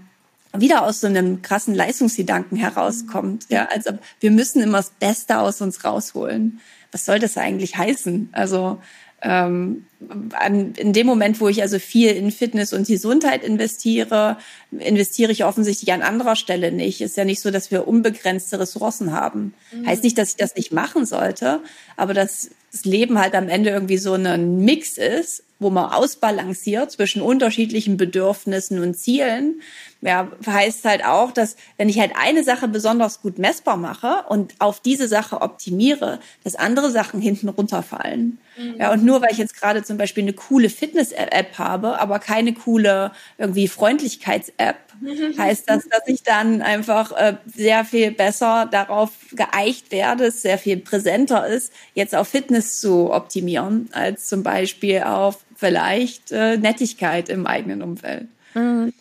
wieder 0.55 0.83
aus 0.83 1.01
so 1.01 1.07
einem 1.07 1.41
krassen 1.41 1.73
Leistungsgedanken 1.73 2.57
herauskommt. 2.57 3.47
Ja, 3.49 3.67
also 3.71 3.97
wir 4.19 4.31
müssen 4.31 4.61
immer 4.61 4.77
das 4.77 4.91
Beste 4.91 5.39
aus 5.39 5.61
uns 5.61 5.83
rausholen. 5.83 6.59
Was 6.91 7.05
soll 7.05 7.17
das 7.19 7.37
eigentlich 7.37 7.75
heißen? 7.75 8.29
Also 8.33 8.79
ähm, 9.23 9.85
an, 10.33 10.73
in 10.75 10.91
dem 10.91 11.07
Moment, 11.07 11.39
wo 11.39 11.47
ich 11.47 11.61
also 11.61 11.79
viel 11.79 12.09
in 12.09 12.29
Fitness 12.31 12.73
und 12.73 12.87
Gesundheit 12.87 13.43
investiere, 13.43 14.37
investiere 14.71 15.31
ich 15.31 15.45
offensichtlich 15.45 15.93
an 15.93 16.01
anderer 16.01 16.35
Stelle 16.35 16.71
nicht. 16.71 16.99
Ist 16.99 17.15
ja 17.15 17.23
nicht 17.23 17.39
so, 17.39 17.49
dass 17.49 17.71
wir 17.71 17.87
unbegrenzte 17.87 18.59
Ressourcen 18.59 19.13
haben. 19.13 19.53
Mhm. 19.71 19.87
Heißt 19.87 20.03
nicht, 20.03 20.17
dass 20.17 20.31
ich 20.31 20.35
das 20.35 20.55
nicht 20.55 20.73
machen 20.73 21.05
sollte, 21.05 21.61
aber 21.95 22.13
dass 22.13 22.49
das 22.71 22.85
Leben 22.85 23.17
halt 23.17 23.33
am 23.33 23.47
Ende 23.47 23.69
irgendwie 23.69 23.97
so 23.97 24.13
ein 24.13 24.57
Mix 24.65 24.97
ist, 24.97 25.43
wo 25.59 25.69
man 25.69 25.91
ausbalanciert 25.91 26.91
zwischen 26.91 27.21
unterschiedlichen 27.21 27.95
Bedürfnissen 27.95 28.79
und 28.79 28.95
Zielen 28.95 29.61
ja, 30.03 30.29
heißt 30.45 30.83
halt 30.85 31.05
auch, 31.05 31.31
dass 31.31 31.55
wenn 31.77 31.87
ich 31.87 31.99
halt 31.99 32.11
eine 32.19 32.43
Sache 32.43 32.67
besonders 32.67 33.21
gut 33.21 33.39
messbar 33.39 33.77
mache 33.77 34.25
und 34.27 34.53
auf 34.59 34.81
diese 34.81 35.07
Sache 35.07 35.41
optimiere, 35.41 36.19
dass 36.43 36.55
andere 36.55 36.91
Sachen 36.91 37.21
hinten 37.21 37.47
runterfallen. 37.47 38.37
Mhm. 38.57 38.75
Ja, 38.79 38.91
und 38.91 39.05
nur 39.05 39.21
weil 39.21 39.31
ich 39.31 39.37
jetzt 39.37 39.59
gerade 39.59 39.81
zum 39.83 39.97
Beispiel 39.97 40.23
eine 40.23 40.33
coole 40.33 40.69
Fitness-App 40.69 41.57
habe, 41.57 41.99
aber 41.99 42.19
keine 42.19 42.53
coole 42.53 43.11
irgendwie 43.37 43.67
Freundlichkeits-App, 43.67 44.75
mhm. 44.99 45.37
heißt 45.37 45.69
das, 45.69 45.87
dass 45.87 46.07
ich 46.07 46.23
dann 46.23 46.61
einfach 46.61 47.13
äh, 47.13 47.37
sehr 47.45 47.85
viel 47.85 48.11
besser 48.11 48.67
darauf 48.69 49.11
geeicht 49.31 49.91
werde, 49.91 50.25
es 50.25 50.41
sehr 50.41 50.57
viel 50.57 50.77
präsenter 50.77 51.47
ist, 51.47 51.71
jetzt 51.93 52.13
auf 52.13 52.27
Fitness 52.27 52.81
zu 52.81 53.11
optimieren, 53.11 53.89
als 53.93 54.27
zum 54.27 54.43
Beispiel 54.43 55.03
auf 55.03 55.39
vielleicht 55.55 56.31
äh, 56.33 56.57
Nettigkeit 56.57 57.29
im 57.29 57.47
eigenen 57.47 57.81
Umfeld. 57.81 58.27
Mhm. 58.53 58.93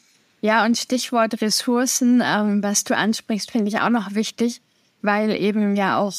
Ja, 0.43 0.65
und 0.65 0.77
Stichwort 0.77 1.41
Ressourcen, 1.41 2.21
ähm, 2.25 2.65
was 2.65 2.83
du 2.83 2.97
ansprichst, 2.97 3.53
finde 3.53 3.69
ich 3.69 3.79
auch 3.79 3.91
noch 3.91 4.15
wichtig, 4.15 4.61
weil 5.01 5.31
eben 5.31 5.77
ja 5.77 5.99
auch 5.99 6.13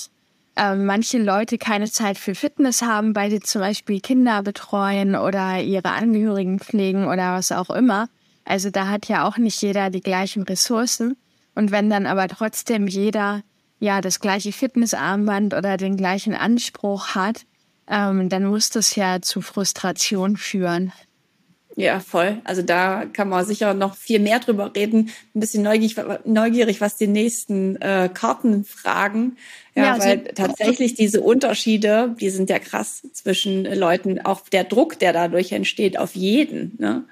ähm, 0.56 0.86
manche 0.86 1.18
Leute 1.18 1.58
keine 1.58 1.92
Zeit 1.92 2.18
für 2.18 2.34
Fitness 2.34 2.82
haben, 2.82 3.14
weil 3.18 3.30
sie 3.32 3.42
zum 3.42 3.60
Beispiel 3.60 4.00
Kinder 4.00 4.42
betreuen 4.42 5.18
oder 5.18 5.60
ihre 5.62 5.90
Angehörigen 5.90 6.60
pflegen 6.60 7.06
oder 7.06 7.34
was 7.34 7.52
auch 7.52 7.70
immer. 7.70 8.08
Also 8.46 8.70
da 8.70 8.88
hat 8.88 9.10
ja 9.10 9.28
auch 9.28 9.38
nicht 9.38 9.62
jeder 9.62 9.90
die 9.90 10.02
gleichen 10.02 10.44
Ressourcen. 10.44 11.18
Und 11.54 11.72
wenn 11.72 11.90
dann 11.90 12.06
aber 12.06 12.30
trotzdem 12.30 12.88
jeder 12.88 13.42
ja 13.80 14.00
das 14.00 14.22
gleiche 14.22 14.54
Fitnessarmband 14.54 15.54
oder 15.54 15.76
den 15.76 15.98
gleichen 15.98 16.34
Anspruch 16.34 17.10
hat, 17.10 17.46
ähm, 17.88 18.30
dann 18.30 18.46
muss 18.46 18.70
das 18.70 18.96
ja 18.96 19.22
zu 19.22 19.42
Frustration 19.42 20.38
führen. 20.38 20.94
Ja, 21.76 22.00
voll. 22.00 22.40
Also 22.44 22.62
da 22.62 23.06
kann 23.06 23.30
man 23.30 23.46
sicher 23.46 23.74
noch 23.74 23.96
viel 23.96 24.20
mehr 24.20 24.40
drüber 24.40 24.72
reden. 24.76 25.10
Ein 25.34 25.40
bisschen 25.40 25.64
neugierig, 25.64 25.96
neugierig 26.26 26.82
was 26.82 26.98
die 26.98 27.08
nächsten 27.08 27.82
äh, 27.82 28.10
Karten 28.14 28.64
fragen. 28.64 29.38
Ja, 29.74 29.98
ja 29.98 30.00
weil 30.00 30.24
tatsächlich 30.36 30.94
diese 30.94 31.22
Unterschiede, 31.22 32.16
die 32.20 32.30
sind 32.30 32.52
ja 32.52 32.60
krass 32.60 33.02
zwischen 33.14 33.66
Leuten. 33.66 34.24
Auch 34.24 34.42
der 34.50 34.66
Druck, 34.66 35.00
der 35.00 35.14
dadurch 35.14 35.52
entsteht, 35.52 35.98
auf 35.98 36.16
jeden. 36.16 36.76
Ne? 36.78 37.06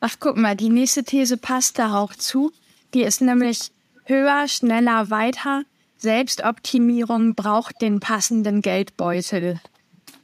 Ach, 0.00 0.16
guck 0.20 0.38
mal, 0.38 0.56
die 0.56 0.70
nächste 0.70 1.04
These 1.04 1.36
passt 1.36 1.78
da 1.78 1.98
auch 1.98 2.14
zu. 2.14 2.52
Die 2.94 3.02
ist 3.02 3.20
nämlich 3.20 3.72
höher, 4.04 4.48
schneller, 4.48 5.10
weiter. 5.10 5.64
Selbstoptimierung 5.98 7.34
braucht 7.34 7.82
den 7.82 8.00
passenden 8.00 8.62
Geldbeutel. 8.62 9.60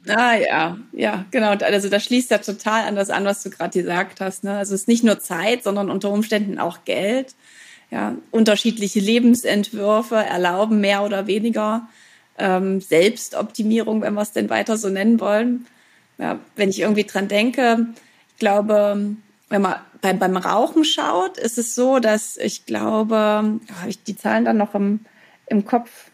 Ah 0.07 0.35
ja, 0.35 0.77
ja, 0.91 1.25
genau. 1.31 1.51
Also 1.51 1.89
da 1.89 1.99
schließt 1.99 2.31
ja 2.31 2.39
total 2.39 2.83
an 2.87 2.95
das 2.95 3.09
an, 3.09 3.25
was 3.25 3.43
du 3.43 3.49
gerade 3.49 3.79
gesagt 3.79 4.19
hast. 4.19 4.43
Ne? 4.43 4.57
Also 4.57 4.75
es 4.75 4.81
ist 4.81 4.87
nicht 4.87 5.03
nur 5.03 5.19
Zeit, 5.19 5.63
sondern 5.63 5.89
unter 5.89 6.09
Umständen 6.11 6.59
auch 6.59 6.83
Geld. 6.85 7.35
Ja, 7.89 8.15
unterschiedliche 8.31 8.99
Lebensentwürfe 8.99 10.15
erlauben 10.15 10.81
mehr 10.81 11.03
oder 11.03 11.27
weniger 11.27 11.87
ähm, 12.39 12.81
Selbstoptimierung, 12.81 14.01
wenn 14.01 14.15
wir 14.15 14.21
es 14.23 14.31
denn 14.31 14.49
weiter 14.49 14.77
so 14.77 14.89
nennen 14.89 15.19
wollen. 15.19 15.67
Ja, 16.17 16.39
wenn 16.55 16.69
ich 16.69 16.79
irgendwie 16.79 17.03
dran 17.03 17.27
denke, 17.27 17.87
ich 18.29 18.39
glaube, 18.39 19.15
wenn 19.49 19.61
man 19.61 19.75
beim, 20.01 20.19
beim 20.19 20.37
Rauchen 20.37 20.83
schaut, 20.83 21.37
ist 21.37 21.57
es 21.57 21.75
so, 21.75 21.99
dass 21.99 22.37
ich 22.37 22.65
glaube, 22.65 23.15
habe 23.15 23.89
ich 23.89 24.03
die 24.03 24.17
Zahlen 24.17 24.45
dann 24.45 24.57
noch 24.57 24.73
im, 24.73 25.01
im 25.47 25.65
Kopf, 25.65 26.09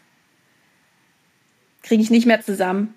kriege 1.82 2.02
ich 2.02 2.10
nicht 2.10 2.26
mehr 2.26 2.42
zusammen. 2.42 2.94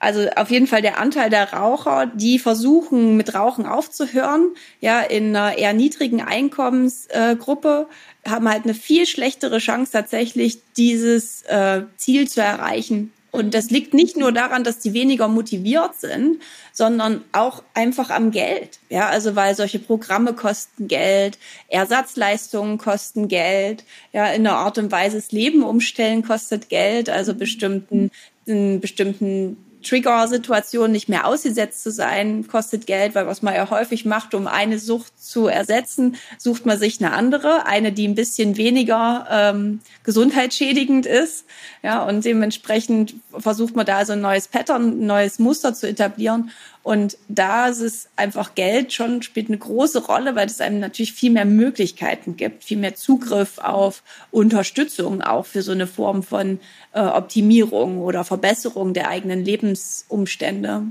Also 0.00 0.30
auf 0.30 0.50
jeden 0.50 0.66
Fall 0.66 0.80
der 0.80 0.98
Anteil 0.98 1.28
der 1.28 1.52
Raucher, 1.52 2.06
die 2.06 2.38
versuchen, 2.38 3.18
mit 3.18 3.34
Rauchen 3.34 3.66
aufzuhören, 3.66 4.54
ja, 4.80 5.02
in 5.02 5.36
einer 5.36 5.58
eher 5.58 5.74
niedrigen 5.74 6.22
Einkommensgruppe, 6.22 7.86
äh, 8.24 8.28
haben 8.28 8.48
halt 8.48 8.64
eine 8.64 8.72
viel 8.72 9.06
schlechtere 9.06 9.58
Chance 9.58 9.92
tatsächlich, 9.92 10.60
dieses 10.78 11.42
äh, 11.42 11.82
Ziel 11.96 12.28
zu 12.28 12.40
erreichen. 12.40 13.12
Und 13.30 13.52
das 13.52 13.70
liegt 13.70 13.92
nicht 13.92 14.16
nur 14.16 14.32
daran, 14.32 14.64
dass 14.64 14.78
die 14.78 14.94
weniger 14.94 15.28
motiviert 15.28 15.94
sind, 15.96 16.40
sondern 16.72 17.22
auch 17.32 17.62
einfach 17.74 18.08
am 18.08 18.30
Geld. 18.30 18.80
Ja, 18.88 19.08
also 19.08 19.36
weil 19.36 19.54
solche 19.54 19.78
Programme 19.78 20.32
kosten 20.32 20.88
Geld, 20.88 21.38
Ersatzleistungen 21.68 22.78
kosten 22.78 23.28
Geld, 23.28 23.84
ja, 24.12 24.26
in 24.28 24.46
einer 24.46 24.56
Art 24.56 24.78
und 24.78 24.90
Weise 24.90 25.16
das 25.16 25.30
Leben 25.30 25.62
umstellen 25.62 26.24
kostet 26.24 26.70
Geld, 26.70 27.10
also 27.10 27.34
bestimmten, 27.34 28.10
bestimmten 28.46 29.58
Trigger-Situation 29.82 30.92
nicht 30.92 31.08
mehr 31.08 31.26
ausgesetzt 31.26 31.82
zu 31.82 31.90
sein, 31.90 32.46
kostet 32.48 32.86
Geld, 32.86 33.14
weil 33.14 33.26
was 33.26 33.42
man 33.42 33.54
ja 33.54 33.70
häufig 33.70 34.04
macht, 34.04 34.34
um 34.34 34.46
eine 34.46 34.78
Sucht 34.78 35.12
zu 35.22 35.46
ersetzen, 35.46 36.16
sucht 36.38 36.66
man 36.66 36.78
sich 36.78 37.00
eine 37.00 37.12
andere, 37.12 37.66
eine, 37.66 37.92
die 37.92 38.06
ein 38.06 38.14
bisschen 38.14 38.56
weniger 38.56 39.26
ähm, 39.30 39.80
gesundheitsschädigend 40.04 41.06
ist. 41.06 41.44
Ja, 41.82 42.04
und 42.04 42.24
dementsprechend 42.24 43.14
versucht 43.36 43.76
man 43.76 43.86
da 43.86 44.04
so 44.04 44.12
ein 44.12 44.20
neues 44.20 44.48
Pattern, 44.48 45.00
ein 45.00 45.06
neues 45.06 45.38
Muster 45.38 45.74
zu 45.74 45.88
etablieren. 45.88 46.50
Und 46.82 47.18
da 47.28 47.68
ist 47.68 47.80
es 47.80 48.08
einfach 48.16 48.54
Geld 48.54 48.92
schon 48.94 49.22
spielt 49.22 49.48
eine 49.48 49.58
große 49.58 50.06
Rolle, 50.06 50.34
weil 50.34 50.46
es 50.46 50.62
einem 50.62 50.80
natürlich 50.80 51.12
viel 51.12 51.30
mehr 51.30 51.44
Möglichkeiten 51.44 52.36
gibt, 52.36 52.64
viel 52.64 52.78
mehr 52.78 52.94
Zugriff 52.94 53.58
auf 53.58 54.02
Unterstützung 54.30 55.20
auch 55.20 55.44
für 55.44 55.60
so 55.60 55.72
eine 55.72 55.86
Form 55.86 56.22
von 56.22 56.58
äh, 56.92 57.00
Optimierung 57.00 57.98
oder 57.98 58.24
Verbesserung 58.24 58.94
der 58.94 59.08
eigenen 59.08 59.44
Lebensumstände. 59.44 60.84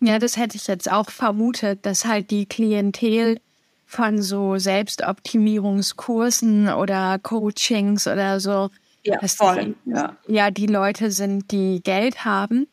Ja, 0.00 0.18
das 0.18 0.36
hätte 0.36 0.56
ich 0.56 0.66
jetzt 0.66 0.90
auch 0.90 1.10
vermutet, 1.10 1.86
dass 1.86 2.04
halt 2.04 2.30
die 2.30 2.46
Klientel 2.46 3.40
von 3.86 4.20
so 4.22 4.58
Selbstoptimierungskursen 4.58 6.68
oder 6.68 7.18
Coachings 7.18 8.06
oder 8.06 8.38
so, 8.38 8.70
ja, 9.02 9.18
voll, 9.26 9.74
die, 9.84 9.90
ja. 9.90 10.16
ja 10.26 10.50
die 10.50 10.66
Leute 10.66 11.10
sind, 11.10 11.50
die 11.50 11.82
Geld 11.82 12.24
haben 12.24 12.68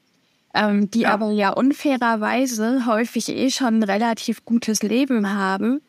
ähm, 0.56 0.90
die 0.90 1.02
ja. 1.02 1.14
aber 1.14 1.32
ja 1.32 1.50
unfairerweise 1.50 2.86
häufig 2.86 3.30
eh 3.30 3.52
schon 3.52 3.80
ein 3.80 3.84
relativ 3.84 4.46
gutes 4.46 4.82
Leben 4.82 5.30
haben, 5.30 5.82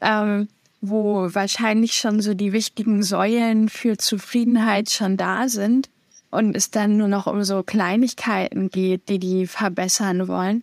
ähm, 0.00 0.48
wo 0.88 1.34
wahrscheinlich 1.34 1.94
schon 1.94 2.20
so 2.20 2.34
die 2.34 2.52
wichtigen 2.52 3.02
Säulen 3.02 3.68
für 3.68 3.96
Zufriedenheit 3.96 4.90
schon 4.90 5.16
da 5.16 5.48
sind 5.48 5.88
und 6.30 6.56
es 6.56 6.70
dann 6.70 6.96
nur 6.96 7.08
noch 7.08 7.26
um 7.26 7.44
so 7.44 7.62
Kleinigkeiten 7.62 8.70
geht, 8.70 9.08
die 9.08 9.18
die 9.18 9.46
verbessern 9.46 10.28
wollen. 10.28 10.62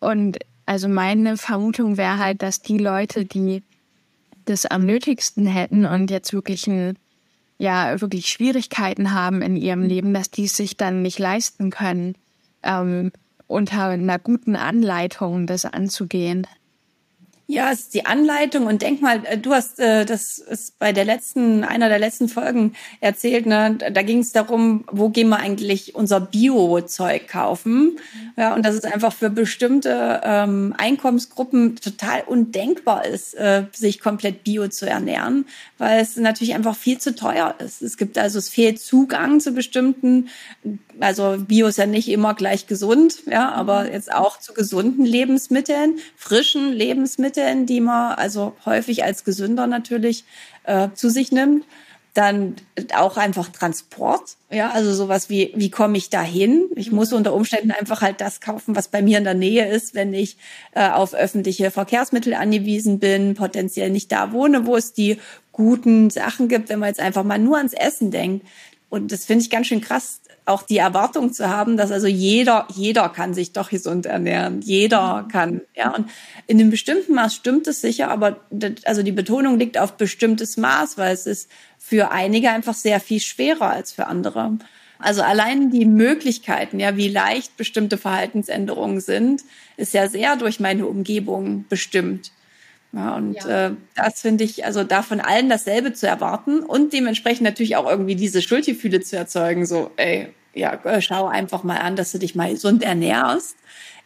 Und 0.00 0.38
also 0.66 0.88
meine 0.88 1.36
Vermutung 1.36 1.96
wäre 1.96 2.18
halt, 2.18 2.42
dass 2.42 2.60
die 2.60 2.78
Leute, 2.78 3.24
die 3.24 3.62
das 4.44 4.66
am 4.66 4.86
nötigsten 4.86 5.46
hätten 5.46 5.84
und 5.84 6.10
jetzt 6.10 6.32
wirklich 6.32 6.66
ein 6.66 6.96
ja 7.58 8.00
wirklich 8.00 8.28
Schwierigkeiten 8.28 9.12
haben 9.12 9.42
in 9.42 9.56
ihrem 9.56 9.82
Leben, 9.82 10.14
dass 10.14 10.30
die 10.30 10.44
es 10.44 10.56
sich 10.56 10.76
dann 10.76 11.02
nicht 11.02 11.18
leisten 11.18 11.70
können, 11.70 12.14
ähm, 12.62 13.12
unter 13.46 13.86
einer 13.86 14.18
guten 14.18 14.56
Anleitung 14.56 15.46
das 15.46 15.64
anzugehen. 15.64 16.46
Ja, 17.50 17.72
es 17.72 17.80
ist 17.80 17.94
die 17.94 18.04
Anleitung 18.04 18.66
und 18.66 18.82
denk 18.82 19.00
mal, 19.00 19.24
äh, 19.24 19.38
du 19.38 19.54
hast 19.54 19.80
äh, 19.80 20.04
das 20.04 20.36
ist 20.36 20.78
bei 20.78 20.92
der 20.92 21.06
letzten, 21.06 21.64
einer 21.64 21.88
der 21.88 21.98
letzten 21.98 22.28
Folgen 22.28 22.74
erzählt, 23.00 23.46
ne? 23.46 23.78
Da 23.90 24.02
ging 24.02 24.18
es 24.18 24.32
darum, 24.32 24.84
wo 24.92 25.08
gehen 25.08 25.30
wir 25.30 25.38
eigentlich 25.38 25.94
unser 25.94 26.20
Bio-Zeug 26.20 27.26
kaufen. 27.26 27.98
Ja, 28.36 28.54
und 28.54 28.66
dass 28.66 28.74
es 28.74 28.84
einfach 28.84 29.14
für 29.14 29.30
bestimmte 29.30 30.20
ähm, 30.24 30.74
Einkommensgruppen 30.76 31.76
total 31.76 32.20
undenkbar 32.26 33.06
ist, 33.06 33.32
äh, 33.32 33.64
sich 33.72 33.98
komplett 34.00 34.44
bio 34.44 34.68
zu 34.68 34.86
ernähren, 34.86 35.46
weil 35.78 36.00
es 36.02 36.16
natürlich 36.16 36.54
einfach 36.54 36.76
viel 36.76 36.98
zu 36.98 37.14
teuer 37.14 37.54
ist. 37.60 37.80
Es 37.80 37.96
gibt 37.96 38.18
also, 38.18 38.38
es 38.38 38.50
fehlt 38.50 38.78
Zugang 38.78 39.40
zu 39.40 39.52
bestimmten 39.52 40.28
also 41.00 41.36
Bio 41.38 41.68
ist 41.68 41.78
ja 41.78 41.86
nicht 41.86 42.08
immer 42.08 42.34
gleich 42.34 42.66
gesund, 42.66 43.22
ja, 43.26 43.50
aber 43.52 43.90
jetzt 43.92 44.12
auch 44.12 44.38
zu 44.38 44.52
gesunden 44.52 45.04
Lebensmitteln, 45.04 45.98
frischen 46.16 46.72
Lebensmitteln, 46.72 47.37
die 47.66 47.80
man 47.80 48.14
also 48.14 48.54
häufig 48.64 49.04
als 49.04 49.24
gesünder 49.24 49.66
natürlich 49.66 50.24
äh, 50.64 50.88
zu 50.94 51.08
sich 51.08 51.32
nimmt. 51.32 51.64
Dann 52.14 52.56
auch 52.96 53.16
einfach 53.16 53.48
Transport, 53.50 54.36
ja, 54.50 54.70
also 54.70 54.92
sowas 54.92 55.30
wie, 55.30 55.52
wie 55.54 55.70
komme 55.70 55.98
ich 55.98 56.10
da 56.10 56.22
hin? 56.22 56.64
Ich 56.74 56.90
muss 56.90 57.12
unter 57.12 57.32
Umständen 57.32 57.70
einfach 57.70 58.00
halt 58.02 58.20
das 58.20 58.40
kaufen, 58.40 58.74
was 58.74 58.88
bei 58.88 59.02
mir 59.02 59.18
in 59.18 59.24
der 59.24 59.34
Nähe 59.34 59.68
ist, 59.68 59.94
wenn 59.94 60.12
ich 60.14 60.36
äh, 60.72 60.88
auf 60.88 61.14
öffentliche 61.14 61.70
Verkehrsmittel 61.70 62.34
angewiesen 62.34 62.98
bin, 62.98 63.34
potenziell 63.34 63.90
nicht 63.90 64.10
da 64.10 64.32
wohne, 64.32 64.66
wo 64.66 64.74
es 64.74 64.94
die 64.94 65.18
guten 65.52 66.10
Sachen 66.10 66.48
gibt, 66.48 66.70
wenn 66.70 66.78
man 66.78 66.88
jetzt 66.88 67.00
einfach 67.00 67.24
mal 67.24 67.38
nur 67.38 67.58
ans 67.58 67.74
Essen 67.74 68.10
denkt. 68.10 68.46
Und 68.88 69.12
das 69.12 69.24
finde 69.24 69.42
ich 69.42 69.50
ganz 69.50 69.66
schön 69.66 69.80
krass, 69.80 70.20
auch 70.48 70.62
die 70.62 70.78
Erwartung 70.78 71.32
zu 71.32 71.48
haben, 71.48 71.76
dass 71.76 71.90
also 71.90 72.06
jeder, 72.06 72.66
jeder 72.74 73.08
kann 73.08 73.34
sich 73.34 73.52
doch 73.52 73.70
gesund 73.70 74.06
ernähren. 74.06 74.60
Jeder 74.60 75.22
mhm. 75.22 75.28
kann, 75.28 75.60
ja. 75.74 75.94
Und 75.94 76.08
in 76.46 76.58
einem 76.58 76.70
bestimmten 76.70 77.14
Maß 77.14 77.34
stimmt 77.34 77.66
es 77.66 77.80
sicher, 77.80 78.10
aber 78.10 78.40
also 78.84 79.02
die 79.02 79.12
Betonung 79.12 79.58
liegt 79.58 79.78
auf 79.78 79.96
bestimmtes 79.96 80.56
Maß, 80.56 80.98
weil 80.98 81.12
es 81.12 81.26
ist 81.26 81.50
für 81.78 82.10
einige 82.10 82.50
einfach 82.50 82.74
sehr 82.74 83.00
viel 83.00 83.20
schwerer 83.20 83.70
als 83.70 83.92
für 83.92 84.06
andere. 84.06 84.58
Also 84.98 85.22
allein 85.22 85.70
die 85.70 85.84
Möglichkeiten, 85.84 86.80
ja, 86.80 86.96
wie 86.96 87.08
leicht 87.08 87.56
bestimmte 87.56 87.98
Verhaltensänderungen 87.98 89.00
sind, 89.00 89.42
ist 89.76 89.94
ja 89.94 90.08
sehr 90.08 90.36
durch 90.36 90.58
meine 90.58 90.86
Umgebung 90.86 91.66
bestimmt. 91.68 92.32
Ja, 92.92 93.16
und 93.16 93.34
ja. 93.34 93.66
Äh, 93.66 93.70
das 93.94 94.20
finde 94.20 94.44
ich, 94.44 94.64
also 94.64 94.82
da 94.82 95.02
von 95.02 95.20
allen 95.20 95.48
dasselbe 95.48 95.92
zu 95.92 96.06
erwarten 96.06 96.60
und 96.60 96.92
dementsprechend 96.92 97.42
natürlich 97.42 97.76
auch 97.76 97.88
irgendwie 97.88 98.16
diese 98.16 98.40
Schuldgefühle 98.40 99.00
zu 99.00 99.16
erzeugen, 99.16 99.66
so, 99.66 99.90
ey, 99.96 100.28
ja, 100.54 100.74
äh, 100.84 101.00
schau 101.00 101.26
einfach 101.26 101.64
mal 101.64 101.78
an, 101.78 101.96
dass 101.96 102.12
du 102.12 102.18
dich 102.18 102.34
mal 102.34 102.50
gesund 102.50 102.82
ernährst, 102.82 103.56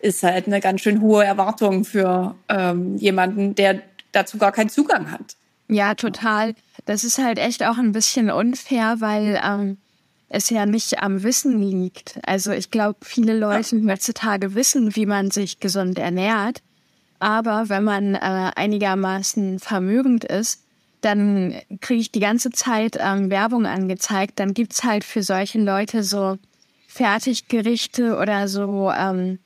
ist 0.00 0.22
halt 0.24 0.46
eine 0.46 0.60
ganz 0.60 0.80
schön 0.80 1.00
hohe 1.00 1.24
Erwartung 1.24 1.84
für 1.84 2.34
ähm, 2.48 2.96
jemanden, 2.96 3.54
der 3.54 3.82
dazu 4.10 4.36
gar 4.36 4.52
keinen 4.52 4.68
Zugang 4.68 5.10
hat. 5.10 5.36
Ja, 5.68 5.94
total. 5.94 6.54
Das 6.84 7.04
ist 7.04 7.18
halt 7.18 7.38
echt 7.38 7.62
auch 7.62 7.78
ein 7.78 7.92
bisschen 7.92 8.30
unfair, 8.30 8.96
weil 8.98 9.40
ähm, 9.42 9.78
es 10.28 10.50
ja 10.50 10.66
nicht 10.66 11.02
am 11.02 11.22
Wissen 11.22 11.60
liegt. 11.62 12.18
Also 12.24 12.50
ich 12.50 12.70
glaube, 12.70 12.98
viele 13.02 13.38
Leute 13.38 13.80
heutzutage 13.86 14.54
wissen, 14.54 14.96
wie 14.96 15.06
man 15.06 15.30
sich 15.30 15.60
gesund 15.60 15.98
ernährt. 15.98 16.62
Aber 17.22 17.68
wenn 17.68 17.84
man 17.84 18.16
äh, 18.16 18.50
einigermaßen 18.56 19.60
vermögend 19.60 20.24
ist, 20.24 20.64
dann 21.02 21.54
kriege 21.80 22.00
ich 22.00 22.10
die 22.10 22.18
ganze 22.18 22.50
Zeit 22.50 22.98
ähm, 22.98 23.30
Werbung 23.30 23.64
angezeigt. 23.64 24.40
Dann 24.40 24.54
gibt's 24.54 24.82
halt 24.82 25.04
für 25.04 25.22
solche 25.22 25.60
Leute 25.60 26.02
so 26.02 26.38
Fertiggerichte 26.88 28.16
oder 28.16 28.48
so 28.48 28.90
ähm, 28.90 29.38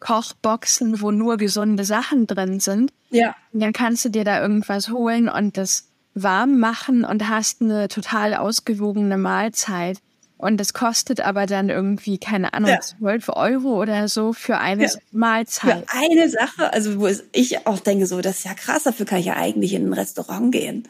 Kochboxen, 0.00 1.00
wo 1.00 1.12
nur 1.12 1.38
gesunde 1.38 1.86
Sachen 1.86 2.26
drin 2.26 2.60
sind. 2.60 2.92
Ja. 3.08 3.34
Und 3.54 3.60
dann 3.60 3.72
kannst 3.72 4.04
du 4.04 4.10
dir 4.10 4.24
da 4.24 4.42
irgendwas 4.42 4.90
holen 4.90 5.30
und 5.30 5.56
das 5.56 5.88
warm 6.12 6.58
machen 6.58 7.04
und 7.04 7.26
hast 7.26 7.62
eine 7.62 7.88
total 7.88 8.34
ausgewogene 8.34 9.16
Mahlzeit. 9.16 9.96
Und 10.44 10.58
das 10.58 10.74
kostet 10.74 11.22
aber 11.22 11.46
dann 11.46 11.70
irgendwie, 11.70 12.18
keine 12.18 12.52
Ahnung, 12.52 12.68
ja. 12.68 12.78
12 12.78 13.30
Euro 13.30 13.80
oder 13.80 14.08
so 14.08 14.34
für 14.34 14.58
eine 14.58 14.84
ja. 14.84 14.90
Mahlzeit. 15.10 15.88
Für 15.88 15.96
eine 15.98 16.28
Sache, 16.28 16.70
also 16.70 17.00
wo 17.00 17.08
ich 17.32 17.66
auch 17.66 17.78
denke, 17.78 18.04
so, 18.04 18.20
das 18.20 18.40
ist 18.40 18.44
ja 18.44 18.52
krass, 18.52 18.82
dafür 18.82 19.06
kann 19.06 19.20
ich 19.20 19.24
ja 19.24 19.36
eigentlich 19.36 19.72
in 19.72 19.88
ein 19.88 19.94
Restaurant 19.94 20.52
gehen. 20.52 20.86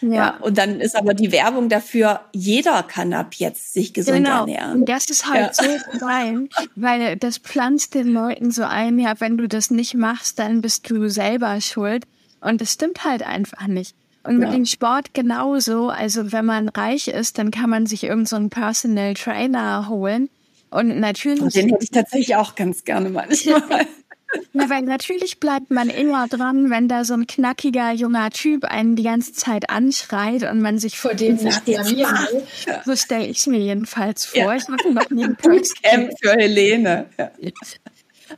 Ja. 0.00 0.08
ja. 0.12 0.36
Und 0.40 0.58
dann 0.58 0.80
ist 0.80 0.96
aber 0.96 1.14
die 1.14 1.30
Werbung 1.30 1.68
dafür, 1.68 2.22
jeder 2.32 2.82
kann 2.82 3.14
ab 3.14 3.34
jetzt 3.34 3.74
sich 3.74 3.94
gesund 3.94 4.24
genau. 4.24 4.40
ernähren. 4.40 4.80
Und 4.80 4.88
das 4.88 5.08
ist 5.08 5.30
halt 5.30 5.56
ja. 5.56 5.78
so 5.92 5.98
geil, 6.00 6.48
weil 6.74 7.14
das 7.14 7.38
pflanzt 7.38 7.94
den 7.94 8.08
Leuten 8.08 8.50
so 8.50 8.64
ein, 8.64 8.98
ja, 8.98 9.14
wenn 9.20 9.38
du 9.38 9.46
das 9.46 9.70
nicht 9.70 9.94
machst, 9.94 10.40
dann 10.40 10.62
bist 10.62 10.90
du 10.90 11.08
selber 11.08 11.60
schuld. 11.60 12.08
Und 12.40 12.60
das 12.60 12.72
stimmt 12.72 13.04
halt 13.04 13.22
einfach 13.24 13.68
nicht. 13.68 13.94
Und 14.26 14.38
mit 14.38 14.48
ja. 14.48 14.54
dem 14.54 14.66
Sport 14.66 15.14
genauso. 15.14 15.88
Also 15.88 16.32
wenn 16.32 16.44
man 16.44 16.68
reich 16.68 17.08
ist, 17.08 17.38
dann 17.38 17.50
kann 17.50 17.70
man 17.70 17.86
sich 17.86 18.04
irgendeinen 18.04 18.44
so 18.44 18.48
Personal 18.48 19.14
Trainer 19.14 19.88
holen. 19.88 20.28
Und 20.70 20.98
natürlich. 20.98 21.40
Und 21.40 21.54
den 21.54 21.68
hätte 21.68 21.84
ich 21.84 21.90
tatsächlich 21.90 22.36
auch 22.36 22.54
ganz 22.54 22.84
gerne 22.84 23.10
manchmal. 23.10 23.62
Ja, 24.52 24.68
weil 24.68 24.82
natürlich 24.82 25.38
bleibt 25.38 25.70
man 25.70 25.88
immer 25.88 26.26
dran, 26.28 26.68
wenn 26.68 26.88
da 26.88 27.04
so 27.04 27.14
ein 27.14 27.26
knackiger 27.26 27.92
junger 27.92 28.30
Typ 28.30 28.64
einen 28.64 28.96
die 28.96 29.04
ganze 29.04 29.32
Zeit 29.32 29.70
anschreit 29.70 30.42
und 30.42 30.60
man 30.60 30.78
sich 30.78 30.98
vor 30.98 31.14
dem 31.14 31.36
nicht 31.36 31.64
blamieren 31.64 32.14
will. 32.32 32.42
So 32.84 32.96
stelle 32.96 33.26
ich 33.26 33.46
mir 33.46 33.60
jedenfalls 33.60 34.26
vor. 34.26 34.38
Ja. 34.38 34.54
Ich 34.56 34.68
mache 34.68 34.90
noch 34.90 35.08
nie 35.10 35.24
einen 35.24 35.36
Bootcamp 35.42 36.10
für 36.20 36.32
Helene. 36.32 37.06
Ja. 37.18 37.30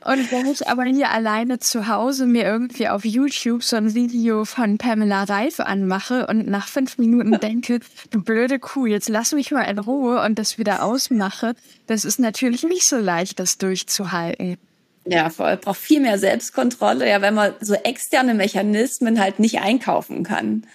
Und 0.05 0.31
wenn 0.31 0.45
ich 0.45 0.67
aber 0.67 0.83
hier 0.83 1.09
alleine 1.09 1.59
zu 1.59 1.87
Hause 1.87 2.25
mir 2.25 2.43
irgendwie 2.43 2.87
auf 2.87 3.05
YouTube 3.05 3.63
so 3.63 3.75
ein 3.75 3.95
Video 3.95 4.45
von 4.45 4.77
Pamela 4.77 5.23
Reif 5.23 5.59
anmache 5.59 6.27
und 6.27 6.47
nach 6.47 6.67
fünf 6.67 6.97
Minuten 6.97 7.39
denke, 7.41 7.79
du 8.11 8.21
blöde 8.21 8.59
Kuh, 8.59 8.85
jetzt 8.85 9.09
lass 9.09 9.33
mich 9.33 9.51
mal 9.51 9.63
in 9.63 9.79
Ruhe 9.79 10.21
und 10.23 10.37
das 10.37 10.57
wieder 10.57 10.83
ausmache, 10.83 11.55
das 11.87 12.05
ist 12.05 12.19
natürlich 12.19 12.63
nicht 12.63 12.85
so 12.85 12.97
leicht, 12.97 13.39
das 13.39 13.57
durchzuhalten. 13.57 14.57
Ja, 15.05 15.29
voll. 15.29 15.57
Braucht 15.57 15.79
viel 15.79 16.01
mehr 16.01 16.19
Selbstkontrolle, 16.19 17.09
ja, 17.09 17.21
wenn 17.21 17.33
man 17.33 17.53
so 17.61 17.73
externe 17.73 18.35
Mechanismen 18.35 19.19
halt 19.19 19.39
nicht 19.39 19.59
einkaufen 19.59 20.23
kann. 20.23 20.67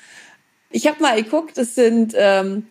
Ich 0.70 0.88
habe 0.88 1.00
mal 1.00 1.22
geguckt, 1.22 1.56
es 1.56 1.76
sind 1.76 2.14
ähm, 2.16 2.66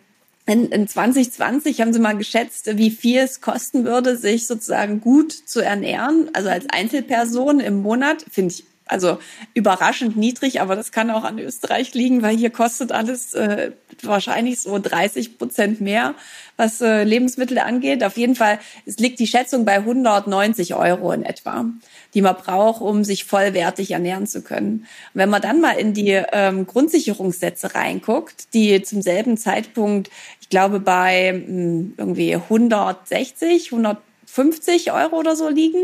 in, 0.46 0.66
in 0.66 0.86
2020 0.86 1.80
haben 1.80 1.92
sie 1.92 2.00
mal 2.00 2.16
geschätzt, 2.16 2.76
wie 2.76 2.90
viel 2.90 3.20
es 3.20 3.40
kosten 3.40 3.84
würde, 3.84 4.16
sich 4.16 4.46
sozusagen 4.46 5.00
gut 5.00 5.32
zu 5.32 5.60
ernähren, 5.60 6.30
also 6.34 6.50
als 6.50 6.66
Einzelperson 6.68 7.60
im 7.60 7.80
Monat. 7.80 8.24
Finde 8.30 8.54
ich 8.54 8.64
also 8.86 9.18
überraschend 9.54 10.16
niedrig, 10.16 10.60
aber 10.60 10.76
das 10.76 10.92
kann 10.92 11.10
auch 11.10 11.24
an 11.24 11.38
Österreich 11.38 11.94
liegen, 11.94 12.22
weil 12.22 12.36
hier 12.36 12.50
kostet 12.50 12.92
alles 12.92 13.32
äh, 13.32 13.72
wahrscheinlich 14.02 14.60
so 14.60 14.78
30 14.78 15.38
Prozent 15.38 15.80
mehr, 15.80 16.14
was 16.58 16.82
äh, 16.82 17.02
Lebensmittel 17.04 17.58
angeht. 17.58 18.04
Auf 18.04 18.18
jeden 18.18 18.34
Fall 18.34 18.58
es 18.84 18.98
liegt 18.98 19.20
die 19.20 19.26
Schätzung 19.26 19.64
bei 19.64 19.76
190 19.76 20.74
Euro 20.74 21.12
in 21.12 21.24
etwa, 21.24 21.64
die 22.12 22.20
man 22.20 22.36
braucht, 22.36 22.82
um 22.82 23.04
sich 23.04 23.24
vollwertig 23.24 23.92
ernähren 23.92 24.26
zu 24.26 24.42
können. 24.42 24.80
Und 25.14 25.20
wenn 25.20 25.30
man 25.30 25.40
dann 25.40 25.62
mal 25.62 25.72
in 25.78 25.94
die 25.94 26.22
ähm, 26.32 26.66
Grundsicherungssätze 26.66 27.74
reinguckt, 27.74 28.52
die 28.52 28.82
zum 28.82 29.00
selben 29.00 29.38
Zeitpunkt, 29.38 30.10
ich 30.42 30.50
glaube 30.50 30.78
bei 30.78 31.32
mh, 31.32 31.46
hm, 31.46 31.94
irgendwie 31.96 32.34
160, 32.34 33.72
100 33.72 33.96
50 34.34 34.90
Euro 34.90 35.16
oder 35.16 35.36
so 35.36 35.48
liegen. 35.48 35.78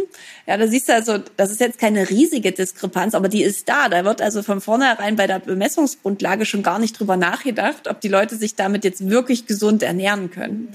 Ja, 0.44 0.56
da 0.56 0.66
siehst 0.66 0.88
du 0.88 0.92
also, 0.92 1.18
das 1.36 1.52
ist 1.52 1.60
jetzt 1.60 1.78
keine 1.78 2.10
riesige 2.10 2.50
Diskrepanz, 2.50 3.14
aber 3.14 3.28
die 3.28 3.44
ist 3.44 3.68
da. 3.68 3.88
Da 3.88 4.04
wird 4.04 4.20
also 4.20 4.42
von 4.42 4.60
vornherein 4.60 5.14
bei 5.14 5.28
der 5.28 5.38
Bemessungsgrundlage 5.38 6.44
schon 6.44 6.64
gar 6.64 6.80
nicht 6.80 6.98
drüber 6.98 7.16
nachgedacht, 7.16 7.86
ob 7.86 8.00
die 8.00 8.08
Leute 8.08 8.34
sich 8.34 8.56
damit 8.56 8.82
jetzt 8.82 9.08
wirklich 9.08 9.46
gesund 9.46 9.84
ernähren 9.84 10.32
können. 10.32 10.74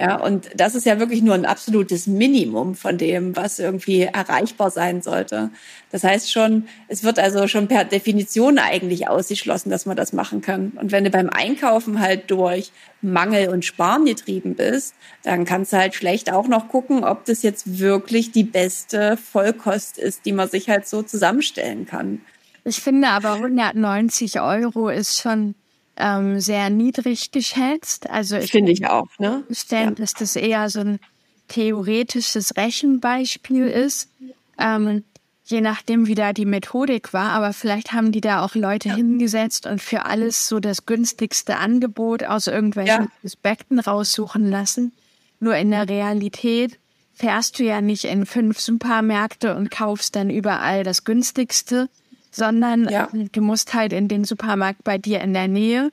Ja, 0.00 0.20
und 0.20 0.48
das 0.54 0.76
ist 0.76 0.86
ja 0.86 1.00
wirklich 1.00 1.22
nur 1.22 1.34
ein 1.34 1.44
absolutes 1.44 2.06
Minimum 2.06 2.76
von 2.76 2.98
dem, 2.98 3.34
was 3.34 3.58
irgendwie 3.58 4.02
erreichbar 4.02 4.70
sein 4.70 5.02
sollte. 5.02 5.50
Das 5.90 6.04
heißt 6.04 6.30
schon, 6.30 6.68
es 6.86 7.02
wird 7.02 7.18
also 7.18 7.48
schon 7.48 7.66
per 7.66 7.84
Definition 7.84 8.58
eigentlich 8.58 9.08
ausgeschlossen, 9.08 9.70
dass 9.70 9.86
man 9.86 9.96
das 9.96 10.12
machen 10.12 10.40
kann. 10.40 10.70
Und 10.80 10.92
wenn 10.92 11.02
du 11.02 11.10
beim 11.10 11.28
Einkaufen 11.28 11.98
halt 11.98 12.30
durch 12.30 12.70
Mangel 13.02 13.48
und 13.48 13.64
Sparen 13.64 14.04
getrieben 14.04 14.54
bist, 14.54 14.94
dann 15.24 15.44
kannst 15.44 15.72
du 15.72 15.78
halt 15.78 15.96
schlecht 15.96 16.32
auch 16.32 16.46
noch 16.46 16.68
gucken, 16.68 17.02
ob 17.02 17.24
das 17.24 17.42
jetzt 17.42 17.80
wirklich 17.80 18.30
die 18.30 18.44
beste 18.44 19.16
Vollkost 19.16 19.98
ist, 19.98 20.26
die 20.26 20.32
man 20.32 20.48
sich 20.48 20.68
halt 20.68 20.86
so 20.86 21.02
zusammenstellen 21.02 21.86
kann. 21.86 22.20
Ich 22.62 22.80
finde 22.80 23.08
aber 23.08 23.32
190 23.32 24.40
Euro 24.40 24.90
ist 24.90 25.18
schon 25.20 25.56
ähm, 25.98 26.40
sehr 26.40 26.70
niedrig 26.70 27.30
geschätzt. 27.32 28.08
Also 28.08 28.36
ich 28.36 28.50
finde 28.50 28.72
ich 28.72 28.86
auch. 28.86 29.08
Ne? 29.18 29.44
Stellen, 29.50 29.90
ja. 29.90 29.94
dass 29.96 30.14
das 30.14 30.36
eher 30.36 30.70
so 30.70 30.80
ein 30.80 31.00
theoretisches 31.48 32.56
Rechenbeispiel 32.56 33.66
ist. 33.66 34.10
Ähm, 34.58 35.04
je 35.44 35.60
nachdem, 35.60 36.06
wie 36.06 36.14
da 36.14 36.32
die 36.32 36.44
Methodik 36.44 37.12
war, 37.12 37.30
aber 37.30 37.52
vielleicht 37.52 37.92
haben 37.92 38.12
die 38.12 38.20
da 38.20 38.44
auch 38.44 38.54
Leute 38.54 38.90
ja. 38.90 38.96
hingesetzt 38.96 39.66
und 39.66 39.80
für 39.80 40.04
alles 40.04 40.46
so 40.46 40.60
das 40.60 40.84
günstigste 40.86 41.56
Angebot 41.56 42.22
aus 42.24 42.46
irgendwelchen 42.46 43.04
ja. 43.04 43.10
Aspekten 43.24 43.78
raussuchen 43.78 44.50
lassen. 44.50 44.92
Nur 45.40 45.56
in 45.56 45.70
der 45.70 45.88
Realität 45.88 46.78
fährst 47.14 47.58
du 47.58 47.64
ja 47.64 47.80
nicht 47.80 48.04
in 48.04 48.26
fünf 48.26 48.60
Supermärkte 48.60 49.56
und 49.56 49.70
kaufst 49.70 50.16
dann 50.16 50.30
überall 50.30 50.84
das 50.84 51.04
günstigste, 51.04 51.88
sondern 52.30 52.88
ja. 52.88 53.08
du 53.12 53.40
musst 53.40 53.74
halt 53.74 53.92
in 53.92 54.08
den 54.08 54.24
Supermarkt 54.24 54.84
bei 54.84 54.98
dir 54.98 55.20
in 55.20 55.34
der 55.34 55.48
Nähe. 55.48 55.90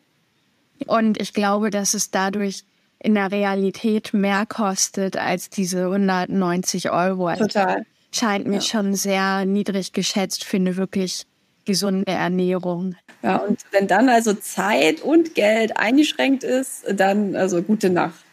Und 0.88 1.20
ich 1.22 1.34
glaube, 1.34 1.70
dass 1.70 1.94
es 1.94 2.12
dadurch 2.12 2.64
in 3.00 3.16
der 3.16 3.32
Realität 3.32 4.14
mehr 4.14 4.46
kostet 4.46 5.18
als 5.18 5.50
diese 5.50 5.86
190 5.86 6.92
Euro. 6.92 7.28
Also 7.28 7.46
Total. 7.46 7.86
Scheint 8.12 8.48
mir 8.48 8.56
ja. 8.56 8.62
schon 8.62 8.96
sehr 8.96 9.46
niedrig 9.46 9.94
geschätzt 9.94 10.44
für 10.44 10.58
eine 10.58 10.78
wirklich 10.78 11.26
gesunde 11.66 12.12
Ernährung. 12.12 12.96
Ja, 13.22 13.38
und 13.38 13.60
wenn 13.72 13.88
dann 13.88 14.08
also 14.08 14.34
Zeit 14.34 15.02
und 15.02 15.36
Geld 15.36 15.78
eingeschränkt 15.78 16.44
ist, 16.44 16.86
dann 16.94 17.36
also 17.36 17.62
gute 17.62 17.90
Nacht. 17.90 18.24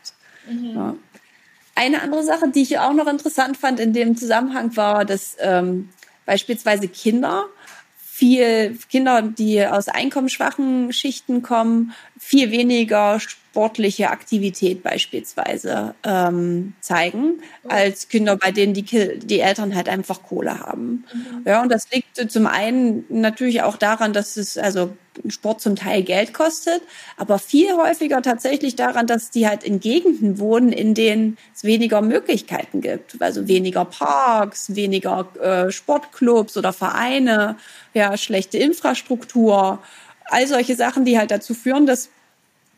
Mhm. 0.48 0.74
Ja. 0.74 0.94
Eine 1.74 2.02
andere 2.02 2.22
Sache, 2.22 2.48
die 2.48 2.62
ich 2.62 2.78
auch 2.78 2.92
noch 2.92 3.06
interessant 3.06 3.56
fand 3.56 3.80
in 3.80 3.92
dem 3.92 4.16
Zusammenhang, 4.16 4.76
war, 4.76 5.04
dass 5.04 5.36
ähm, 5.40 5.88
beispielsweise 6.26 6.88
Kinder 6.88 7.46
viel 8.22 8.78
Kinder, 8.88 9.20
die 9.20 9.66
aus 9.66 9.88
einkommensschwachen 9.88 10.92
Schichten 10.92 11.42
kommen, 11.42 11.92
viel 12.20 12.52
weniger 12.52 13.18
sportliche 13.52 14.08
Aktivität 14.08 14.82
beispielsweise 14.82 15.94
ähm, 16.04 16.72
zeigen, 16.80 17.42
als 17.68 18.08
Kinder, 18.08 18.36
bei 18.36 18.50
denen 18.50 18.72
die, 18.72 18.82
die 18.82 19.40
Eltern 19.40 19.74
halt 19.74 19.90
einfach 19.90 20.22
Kohle 20.22 20.60
haben. 20.60 21.04
Mhm. 21.12 21.42
Ja, 21.44 21.60
und 21.60 21.70
das 21.70 21.90
liegt 21.90 22.16
zum 22.32 22.46
einen 22.46 23.04
natürlich 23.10 23.60
auch 23.62 23.76
daran, 23.76 24.14
dass 24.14 24.38
es 24.38 24.56
also 24.56 24.96
Sport 25.28 25.60
zum 25.60 25.76
Teil 25.76 26.02
Geld 26.02 26.32
kostet, 26.32 26.80
aber 27.18 27.38
viel 27.38 27.74
häufiger 27.74 28.22
tatsächlich 28.22 28.74
daran, 28.74 29.06
dass 29.06 29.30
die 29.30 29.46
halt 29.46 29.64
in 29.64 29.80
Gegenden 29.80 30.38
wohnen, 30.38 30.72
in 30.72 30.94
denen 30.94 31.36
es 31.54 31.62
weniger 31.62 32.00
Möglichkeiten 32.00 32.80
gibt. 32.80 33.20
Also 33.20 33.48
weniger 33.48 33.84
Parks, 33.84 34.74
weniger 34.74 35.28
äh, 35.42 35.70
Sportclubs 35.70 36.56
oder 36.56 36.72
Vereine, 36.72 37.56
ja, 37.92 38.16
schlechte 38.16 38.56
Infrastruktur. 38.56 39.82
All 40.24 40.46
solche 40.46 40.74
Sachen, 40.74 41.04
die 41.04 41.18
halt 41.18 41.30
dazu 41.30 41.52
führen, 41.52 41.84
dass 41.84 42.08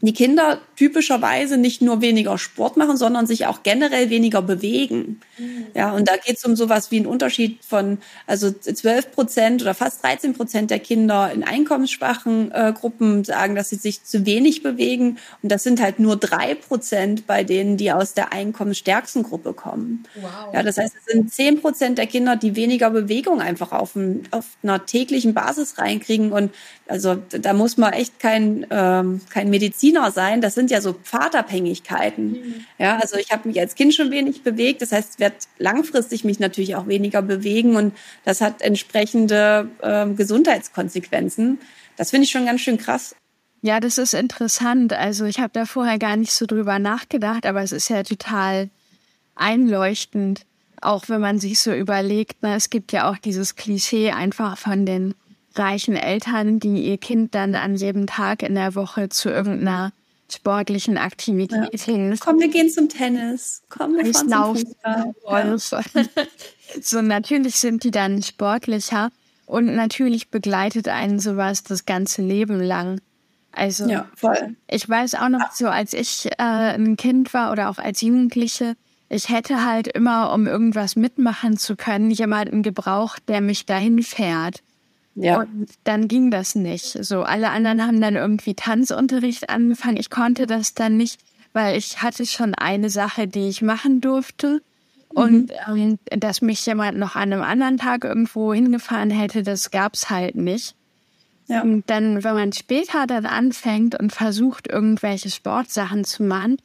die 0.05 0.13
Kinder 0.13 0.59
typischerweise 0.77 1.57
nicht 1.57 1.83
nur 1.83 2.01
weniger 2.01 2.37
Sport 2.39 2.77
machen, 2.77 2.97
sondern 2.97 3.27
sich 3.27 3.47
auch 3.47 3.63
generell 3.63 4.11
weniger 4.11 4.43
bewegen. 4.43 5.21
Mhm. 5.39 5.67
Ja, 5.75 5.93
und 5.93 6.09
da 6.09 6.17
geht 6.17 6.37
es 6.37 6.45
um 6.45 6.57
sowas 6.57 6.91
wie 6.91 6.97
einen 6.97 7.07
Unterschied 7.07 7.65
von, 7.65 7.99
also 8.27 8.51
12 8.51 9.13
Prozent 9.13 9.63
oder 9.63 9.75
fast 9.75 10.03
13 10.03 10.35
Prozent 10.35 10.71
der 10.71 10.81
Kinder 10.81 11.31
in 11.33 11.45
einkommensschwachen 11.45 12.51
äh, 12.53 12.73
Gruppen 12.77 13.25
sagen, 13.25 13.55
dass 13.55 13.71
sie 13.71 13.77
sich 13.77 14.05
zu 14.05 14.27
wenig 14.27 14.63
bewegen. 14.63 15.19
Und 15.43 15.53
das 15.53 15.63
sind 15.63 15.81
halt 15.81 15.99
nur 15.99 16.17
drei 16.17 16.55
Prozent 16.55 17.27
bei 17.27 17.45
denen, 17.45 17.77
die 17.77 17.93
aus 17.93 18.15
der 18.15 18.33
einkommensstärksten 18.33 19.23
Gruppe 19.23 19.53
kommen. 19.53 20.05
Wow. 20.21 20.55
Ja, 20.55 20.63
das 20.63 20.77
heißt, 20.79 20.95
es 20.97 21.13
sind 21.13 21.33
10 21.33 21.61
Prozent 21.61 21.99
der 21.99 22.07
Kinder, 22.07 22.37
die 22.37 22.57
weniger 22.57 22.91
Bewegung 22.91 23.41
einfach 23.41 23.73
auf, 23.73 23.95
ein, 23.95 24.27
auf 24.31 24.47
einer 24.63 24.87
täglichen 24.87 25.35
Basis 25.35 25.79
reinkriegen. 25.79 26.33
Und 26.33 26.51
also 26.87 27.17
da 27.31 27.53
muss 27.53 27.77
man 27.77 27.93
echt 27.93 28.19
kein, 28.19 28.67
ähm, 28.71 29.21
kein 29.31 29.51
Mediziner 29.95 30.11
sein. 30.11 30.41
Das 30.41 30.55
sind 30.55 30.71
ja 30.71 30.81
so 30.81 30.93
Pfadabhängigkeiten. 30.93 32.33
Mhm. 32.33 32.65
Ja, 32.79 32.99
also 32.99 33.17
ich 33.17 33.31
habe 33.31 33.49
mich 33.49 33.61
als 33.61 33.75
Kind 33.75 33.95
schon 33.95 34.11
wenig 34.11 34.43
bewegt. 34.43 34.83
Das 34.83 34.93
heißt, 34.93 35.15
ich 35.15 35.21
werde 35.21 35.37
langfristig 35.59 36.25
mich 36.25 36.41
natürlich 36.41 36.77
auch 36.77 36.87
weniger 36.87 37.23
bewegen 37.23 37.77
und 37.77 37.95
das 38.25 38.41
hat 38.41 38.63
entsprechende 38.63 39.69
ähm, 39.83 40.17
Gesundheitskonsequenzen. 40.17 41.59
Das 41.97 42.11
finde 42.11 42.25
ich 42.25 42.31
schon 42.31 42.47
ganz 42.47 42.61
schön 42.61 42.79
krass. 42.79 43.15
Ja, 43.63 43.81
das 43.81 43.97
ist 43.97 44.15
interessant. 44.15 44.93
Also 44.93 45.25
ich 45.25 45.39
habe 45.39 45.51
da 45.53 45.65
vorher 45.65 45.99
gar 45.99 46.17
nicht 46.17 46.33
so 46.33 46.45
drüber 46.45 46.79
nachgedacht, 46.79 47.47
aber 47.47 47.63
es 47.63 47.73
ist 47.73 47.89
ja 47.89 48.03
total 48.03 48.69
einleuchtend, 49.37 50.45
auch 50.83 51.09
wenn 51.09 51.21
man 51.21 51.39
sich 51.39 51.61
so 51.61 51.73
überlegt. 51.73 52.43
Ne, 52.43 52.57
es 52.57 52.69
gibt 52.69 52.93
ja 52.93 53.09
auch 53.11 53.17
dieses 53.17 53.57
Klischee 53.57 54.11
einfach 54.11 54.59
von 54.59 54.85
den 54.85 55.15
reichen 55.57 55.97
Eltern, 55.97 56.59
die 56.61 56.85
ihr 56.85 56.99
Kind 56.99 57.35
dann 57.35 57.55
an 57.55 57.77
jedem 57.77 58.07
Tag 58.07 58.43
in 58.43 58.55
der 58.55 58.75
Woche 58.75 59.09
zu 59.09 59.31
irgendeiner 59.31 59.93
sportlichen 60.31 60.99
Aktivität 60.99 61.73
ja. 61.73 61.79
hin. 61.85 62.17
Komm, 62.21 62.41
wir 62.41 62.49
gehen 62.49 62.71
zum 62.71 62.89
Tennis. 62.89 63.63
Komm, 63.69 63.97
wir 63.97 64.13
fahren 64.13 64.31
zum 64.31 64.57
Fußball. 64.57 65.85
Ja. 65.95 66.25
so, 66.81 67.03
natürlich 67.03 67.57
sind 67.57 67.85
die 67.85 67.91
dann 67.91 68.23
sportlicher 68.23 69.11
und 69.47 69.75
natürlich 69.75 70.31
begleitet 70.31 70.89
einen 70.89 71.19
sowas 71.19 71.63
das 71.63 71.85
ganze 71.87 72.23
Leben 72.23 72.61
lang. 72.61 73.01
Also, 73.53 73.87
ja, 73.87 74.09
voll. 74.17 74.57
ich 74.69 74.89
weiß 74.89 75.15
auch 75.15 75.29
noch 75.29 75.53
so, 75.53 75.69
als 75.69 75.93
ich 75.93 76.27
äh, 76.39 76.43
ein 76.43 76.97
Kind 76.97 77.33
war 77.35 77.53
oder 77.53 77.69
auch 77.69 77.79
als 77.79 78.01
Jugendliche, 78.01 78.75
ich 79.09 79.29
hätte 79.29 79.65
halt 79.65 79.87
immer, 79.87 80.33
um 80.33 80.49
irgendwas 80.49 80.97
mitmachen 80.97 81.57
zu 81.57 81.77
können, 81.77 82.11
jemanden 82.11 82.63
gebraucht, 82.63 83.23
der 83.29 83.41
mich 83.41 83.65
dahin 83.65 84.03
fährt. 84.03 84.63
Ja. 85.15 85.41
Und 85.41 85.69
dann 85.85 86.09
ging 86.09 86.31
das 86.31 86.55
nicht. 86.55 87.05
So, 87.05 87.23
alle 87.23 87.51
anderen 87.51 87.87
haben 87.87 88.01
dann 88.01 88.17
irgendwie 88.17 88.55
Tanzunterricht 88.55 89.49
angefangen. 89.49 89.97
Ich 89.97 90.11
konnte 90.11 90.47
das 90.47 90.75
dann 90.75 90.97
nicht, 90.97 91.21
weil 91.53 91.77
ich 91.77 92.03
hatte 92.03 92.27
schon 92.27 92.55
eine 92.55 92.91
Sache, 92.91 93.29
die 93.29 93.49
ich 93.49 93.63
machen 93.63 94.01
durfte. 94.01 94.61
Mhm. 95.13 95.17
Und 95.17 95.53
ähm, 95.69 95.99
dass 96.11 96.43
mich 96.43 96.67
jemand 96.67 96.99
noch 96.99 97.15
an 97.15 97.33
einem 97.33 97.43
anderen 97.43 97.79
Tag 97.79 98.05
irgendwo 98.05 98.53
hingefahren 98.53 99.11
hätte, 99.11 99.43
das 99.43 99.71
gab's 99.71 100.11
halt 100.11 100.35
nicht. 100.35 100.75
Ja. 101.47 101.63
Und 101.63 101.85
dann, 101.91 102.25
wenn 102.25 102.35
man 102.35 102.53
später 102.53 103.07
dann 103.07 103.27
anfängt 103.27 104.01
und 104.01 104.13
versucht, 104.13 104.67
irgendwelche 104.67 105.31
Sportsachen 105.31 106.05
zu 106.05 106.23
machen, 106.23 106.57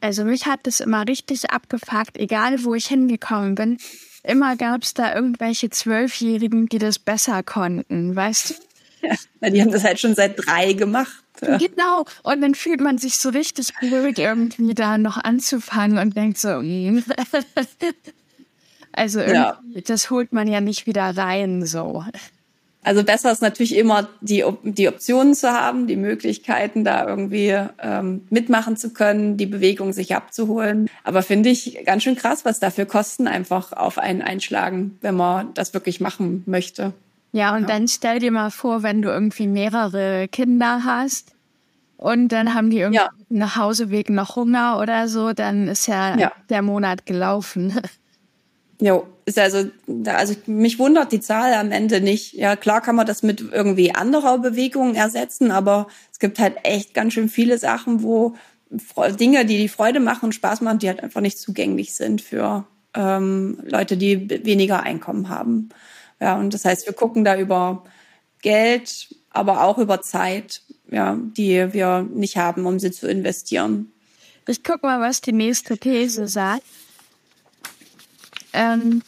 also 0.00 0.24
mich 0.24 0.46
hat 0.46 0.60
das 0.64 0.80
immer 0.80 1.06
richtig 1.06 1.50
abgefuckt, 1.50 2.16
egal 2.16 2.64
wo 2.64 2.74
ich 2.74 2.86
hingekommen 2.86 3.54
bin 3.54 3.78
immer 4.22 4.56
gab 4.56 4.82
es 4.82 4.94
da 4.94 5.14
irgendwelche 5.14 5.70
Zwölfjährigen, 5.70 6.68
die 6.68 6.78
das 6.78 6.98
besser 6.98 7.42
konnten, 7.42 8.14
weißt 8.14 8.50
du? 8.50 8.54
Ja, 9.40 9.50
die 9.50 9.62
haben 9.62 9.70
das 9.70 9.84
halt 9.84 10.00
schon 10.00 10.14
seit 10.14 10.34
drei 10.36 10.72
gemacht. 10.72 11.22
Genau. 11.40 12.04
Und 12.24 12.40
dann 12.40 12.54
fühlt 12.54 12.80
man 12.80 12.98
sich 12.98 13.18
so 13.18 13.28
richtig 13.28 13.72
blöd, 13.78 14.18
irgendwie 14.18 14.74
da 14.74 14.98
noch 14.98 15.16
anzufangen 15.16 15.98
und 15.98 16.16
denkt 16.16 16.38
so, 16.38 16.60
mm. 16.60 17.04
also 18.92 19.20
ja. 19.20 19.60
das 19.86 20.10
holt 20.10 20.32
man 20.32 20.48
ja 20.48 20.60
nicht 20.60 20.86
wieder 20.86 21.16
rein, 21.16 21.64
so. 21.64 22.04
Also 22.88 23.04
besser 23.04 23.30
ist 23.30 23.42
natürlich 23.42 23.76
immer 23.76 24.08
die, 24.22 24.42
die 24.62 24.88
Optionen 24.88 25.34
zu 25.34 25.52
haben, 25.52 25.86
die 25.86 25.96
Möglichkeiten 25.96 26.84
da 26.84 27.06
irgendwie 27.06 27.54
ähm, 27.82 28.22
mitmachen 28.30 28.78
zu 28.78 28.94
können, 28.94 29.36
die 29.36 29.44
Bewegung 29.44 29.92
sich 29.92 30.16
abzuholen. 30.16 30.88
Aber 31.04 31.20
finde 31.20 31.50
ich 31.50 31.84
ganz 31.84 32.02
schön 32.02 32.16
krass, 32.16 32.46
was 32.46 32.60
dafür 32.60 32.86
Kosten 32.86 33.28
einfach 33.28 33.74
auf 33.74 33.98
einen 33.98 34.22
einschlagen, 34.22 34.96
wenn 35.02 35.16
man 35.16 35.52
das 35.52 35.74
wirklich 35.74 36.00
machen 36.00 36.44
möchte. 36.46 36.94
Ja, 37.32 37.54
und 37.54 37.64
ja. 37.64 37.68
dann 37.68 37.88
stell 37.88 38.20
dir 38.20 38.30
mal 38.30 38.50
vor, 38.50 38.82
wenn 38.82 39.02
du 39.02 39.10
irgendwie 39.10 39.48
mehrere 39.48 40.26
Kinder 40.28 40.80
hast 40.82 41.34
und 41.98 42.28
dann 42.28 42.54
haben 42.54 42.70
die 42.70 42.78
irgendwie 42.78 43.02
ja. 43.02 43.10
nach 43.28 43.56
Hauseweg 43.56 44.08
noch 44.08 44.36
Hunger 44.36 44.78
oder 44.80 45.08
so, 45.08 45.34
dann 45.34 45.68
ist 45.68 45.88
ja, 45.88 46.16
ja. 46.16 46.32
der 46.48 46.62
Monat 46.62 47.04
gelaufen. 47.04 47.78
Jo, 48.80 49.06
ist 49.24 49.38
also, 49.38 49.70
also 50.06 50.34
mich 50.46 50.78
wundert 50.78 51.10
die 51.10 51.20
Zahl 51.20 51.52
am 51.54 51.72
Ende 51.72 52.00
nicht. 52.00 52.34
Ja, 52.34 52.54
klar 52.54 52.80
kann 52.80 52.94
man 52.94 53.06
das 53.06 53.22
mit 53.22 53.40
irgendwie 53.40 53.94
anderer 53.94 54.38
Bewegung 54.38 54.94
ersetzen, 54.94 55.50
aber 55.50 55.88
es 56.12 56.18
gibt 56.18 56.38
halt 56.38 56.58
echt 56.62 56.94
ganz 56.94 57.14
schön 57.14 57.28
viele 57.28 57.58
Sachen, 57.58 58.02
wo 58.02 58.36
Dinge, 59.18 59.44
die 59.46 59.58
die 59.58 59.68
Freude 59.68 59.98
machen, 59.98 60.32
Spaß 60.32 60.60
machen, 60.60 60.78
die 60.78 60.88
halt 60.88 61.02
einfach 61.02 61.20
nicht 61.20 61.38
zugänglich 61.38 61.94
sind 61.94 62.20
für 62.20 62.66
ähm, 62.94 63.60
Leute, 63.64 63.96
die 63.96 64.28
weniger 64.44 64.82
Einkommen 64.82 65.28
haben. 65.28 65.70
Ja, 66.20 66.36
und 66.36 66.54
das 66.54 66.64
heißt, 66.64 66.86
wir 66.86 66.92
gucken 66.92 67.24
da 67.24 67.36
über 67.36 67.84
Geld, 68.42 69.14
aber 69.30 69.64
auch 69.64 69.78
über 69.78 70.02
Zeit, 70.02 70.62
ja, 70.90 71.18
die 71.18 71.72
wir 71.72 72.06
nicht 72.12 72.36
haben, 72.36 72.66
um 72.66 72.78
sie 72.78 72.90
zu 72.90 73.08
investieren. 73.08 73.92
Ich 74.46 74.62
guck 74.62 74.82
mal, 74.82 75.00
was 75.00 75.20
die 75.20 75.32
nächste 75.32 75.76
These 75.76 76.28
sagt. 76.28 76.64
Ähm, 78.52 79.02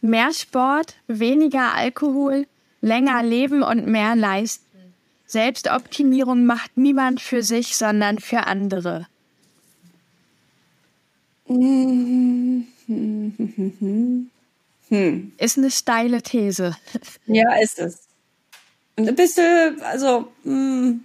mehr 0.00 0.32
Sport, 0.32 0.94
weniger 1.06 1.74
Alkohol, 1.74 2.46
länger 2.80 3.22
leben 3.22 3.62
und 3.62 3.86
mehr 3.86 4.16
leisten. 4.16 4.64
Selbstoptimierung 5.26 6.46
macht 6.46 6.76
niemand 6.76 7.20
für 7.20 7.42
sich, 7.42 7.76
sondern 7.76 8.18
für 8.18 8.46
andere. 8.46 9.06
Hm. 11.46 12.66
Ist 15.38 15.58
eine 15.58 15.70
steile 15.70 16.22
These. 16.22 16.74
Ja, 17.26 17.60
ist 17.60 17.78
es. 17.78 18.08
Und 18.96 19.06
ein 19.06 19.14
bisschen, 19.14 19.80
also, 19.82 20.32
hm, 20.44 21.04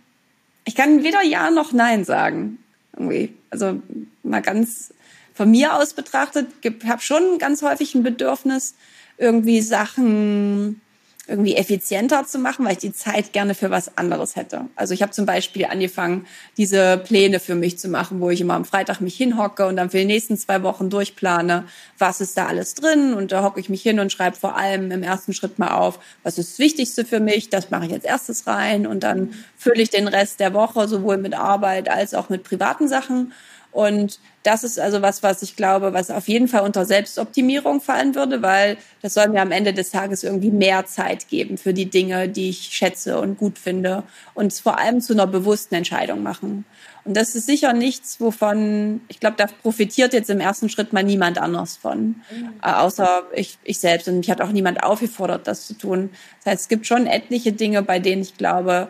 ich 0.65 0.75
kann 0.75 1.03
weder 1.03 1.21
Ja 1.21 1.51
noch 1.51 1.73
Nein 1.73 2.05
sagen. 2.05 2.59
Irgendwie. 2.93 3.33
Also 3.49 3.81
mal 4.23 4.41
ganz 4.41 4.93
von 5.33 5.49
mir 5.49 5.75
aus 5.75 5.93
betrachtet, 5.93 6.47
habe 6.87 7.01
schon 7.01 7.37
ganz 7.39 7.61
häufig 7.61 7.95
ein 7.95 8.03
Bedürfnis, 8.03 8.75
irgendwie 9.17 9.61
Sachen 9.61 10.81
irgendwie 11.25 11.55
effizienter 11.55 12.25
zu 12.25 12.37
machen, 12.37 12.65
weil 12.65 12.73
ich 12.73 12.79
die 12.79 12.91
Zeit 12.91 13.31
gerne 13.31 13.55
für 13.55 13.71
was 13.71 13.97
anderes 13.97 14.35
hätte. 14.35 14.65
Also 14.75 14.93
ich 14.93 15.01
habe 15.01 15.13
zum 15.13 15.25
Beispiel 15.25 15.65
angefangen, 15.65 16.27
diese 16.57 16.97
Pläne 16.97 17.39
für 17.39 17.55
mich 17.55 17.79
zu 17.79 17.87
machen, 17.87 18.19
wo 18.19 18.29
ich 18.29 18.41
immer 18.41 18.55
am 18.55 18.65
Freitag 18.65 18.99
mich 18.99 19.15
hinhocke 19.15 19.65
und 19.65 19.77
dann 19.77 19.89
für 19.89 19.99
die 19.99 20.05
nächsten 20.05 20.37
zwei 20.37 20.63
Wochen 20.63 20.89
durchplane, 20.89 21.63
was 21.97 22.19
ist 22.19 22.37
da 22.37 22.47
alles 22.47 22.75
drin. 22.75 23.13
Und 23.13 23.31
da 23.31 23.41
hocke 23.41 23.61
ich 23.61 23.69
mich 23.69 23.81
hin 23.81 24.01
und 24.01 24.11
schreibe 24.11 24.35
vor 24.35 24.57
allem 24.57 24.91
im 24.91 25.01
ersten 25.01 25.33
Schritt 25.33 25.59
mal 25.59 25.71
auf, 25.71 25.97
was 26.23 26.37
ist 26.37 26.53
das 26.53 26.59
Wichtigste 26.59 27.05
für 27.05 27.21
mich, 27.21 27.49
das 27.49 27.71
mache 27.71 27.85
ich 27.85 27.93
als 27.93 28.03
erstes 28.03 28.45
rein 28.45 28.85
und 28.85 29.01
dann 29.01 29.33
fülle 29.57 29.81
ich 29.81 29.91
den 29.91 30.09
Rest 30.09 30.41
der 30.41 30.53
Woche 30.53 30.89
sowohl 30.89 31.15
mit 31.15 31.35
Arbeit 31.35 31.87
als 31.89 32.13
auch 32.13 32.27
mit 32.27 32.43
privaten 32.43 32.89
Sachen. 32.89 33.31
Und 33.73 34.19
das 34.43 34.63
ist 34.63 34.79
also 34.79 35.01
was, 35.01 35.23
was 35.23 35.41
ich 35.41 35.55
glaube, 35.55 35.93
was 35.93 36.11
auf 36.11 36.27
jeden 36.27 36.47
Fall 36.47 36.61
unter 36.61 36.85
Selbstoptimierung 36.85 37.81
fallen 37.81 38.13
würde, 38.13 38.43
weil 38.43 38.77
das 39.01 39.15
soll 39.15 39.29
mir 39.29 39.41
am 39.41 39.51
Ende 39.51 39.73
des 39.73 39.89
Tages 39.89 40.23
irgendwie 40.23 40.51
mehr 40.51 40.85
Zeit 40.85 41.27
geben 41.27 41.57
für 41.57 41.73
die 41.73 41.89
Dinge, 41.89 42.29
die 42.29 42.49
ich 42.49 42.69
schätze 42.71 43.19
und 43.19 43.37
gut 43.37 43.57
finde 43.57 44.03
und 44.35 44.51
es 44.51 44.59
vor 44.59 44.77
allem 44.77 45.01
zu 45.01 45.13
einer 45.13 45.25
bewussten 45.25 45.73
Entscheidung 45.73 46.21
machen. 46.21 46.65
Und 47.03 47.17
das 47.17 47.35
ist 47.35 47.47
sicher 47.47 47.73
nichts, 47.73 48.21
wovon, 48.21 49.01
ich 49.07 49.19
glaube, 49.19 49.35
da 49.37 49.47
profitiert 49.47 50.13
jetzt 50.13 50.29
im 50.29 50.39
ersten 50.39 50.69
Schritt 50.69 50.93
mal 50.93 51.03
niemand 51.03 51.37
anders 51.37 51.75
von, 51.75 51.99
mhm. 51.99 52.53
äh, 52.61 52.71
außer 52.71 53.23
ich, 53.33 53.57
ich 53.63 53.79
selbst. 53.79 54.07
Und 54.07 54.17
mich 54.19 54.29
hat 54.29 54.39
auch 54.39 54.51
niemand 54.51 54.83
aufgefordert, 54.83 55.47
das 55.47 55.67
zu 55.67 55.73
tun. 55.73 56.11
Das 56.43 56.51
heißt, 56.51 56.61
es 56.61 56.67
gibt 56.69 56.85
schon 56.85 57.07
etliche 57.07 57.51
Dinge, 57.51 57.81
bei 57.81 57.99
denen 57.99 58.21
ich 58.21 58.37
glaube, 58.37 58.89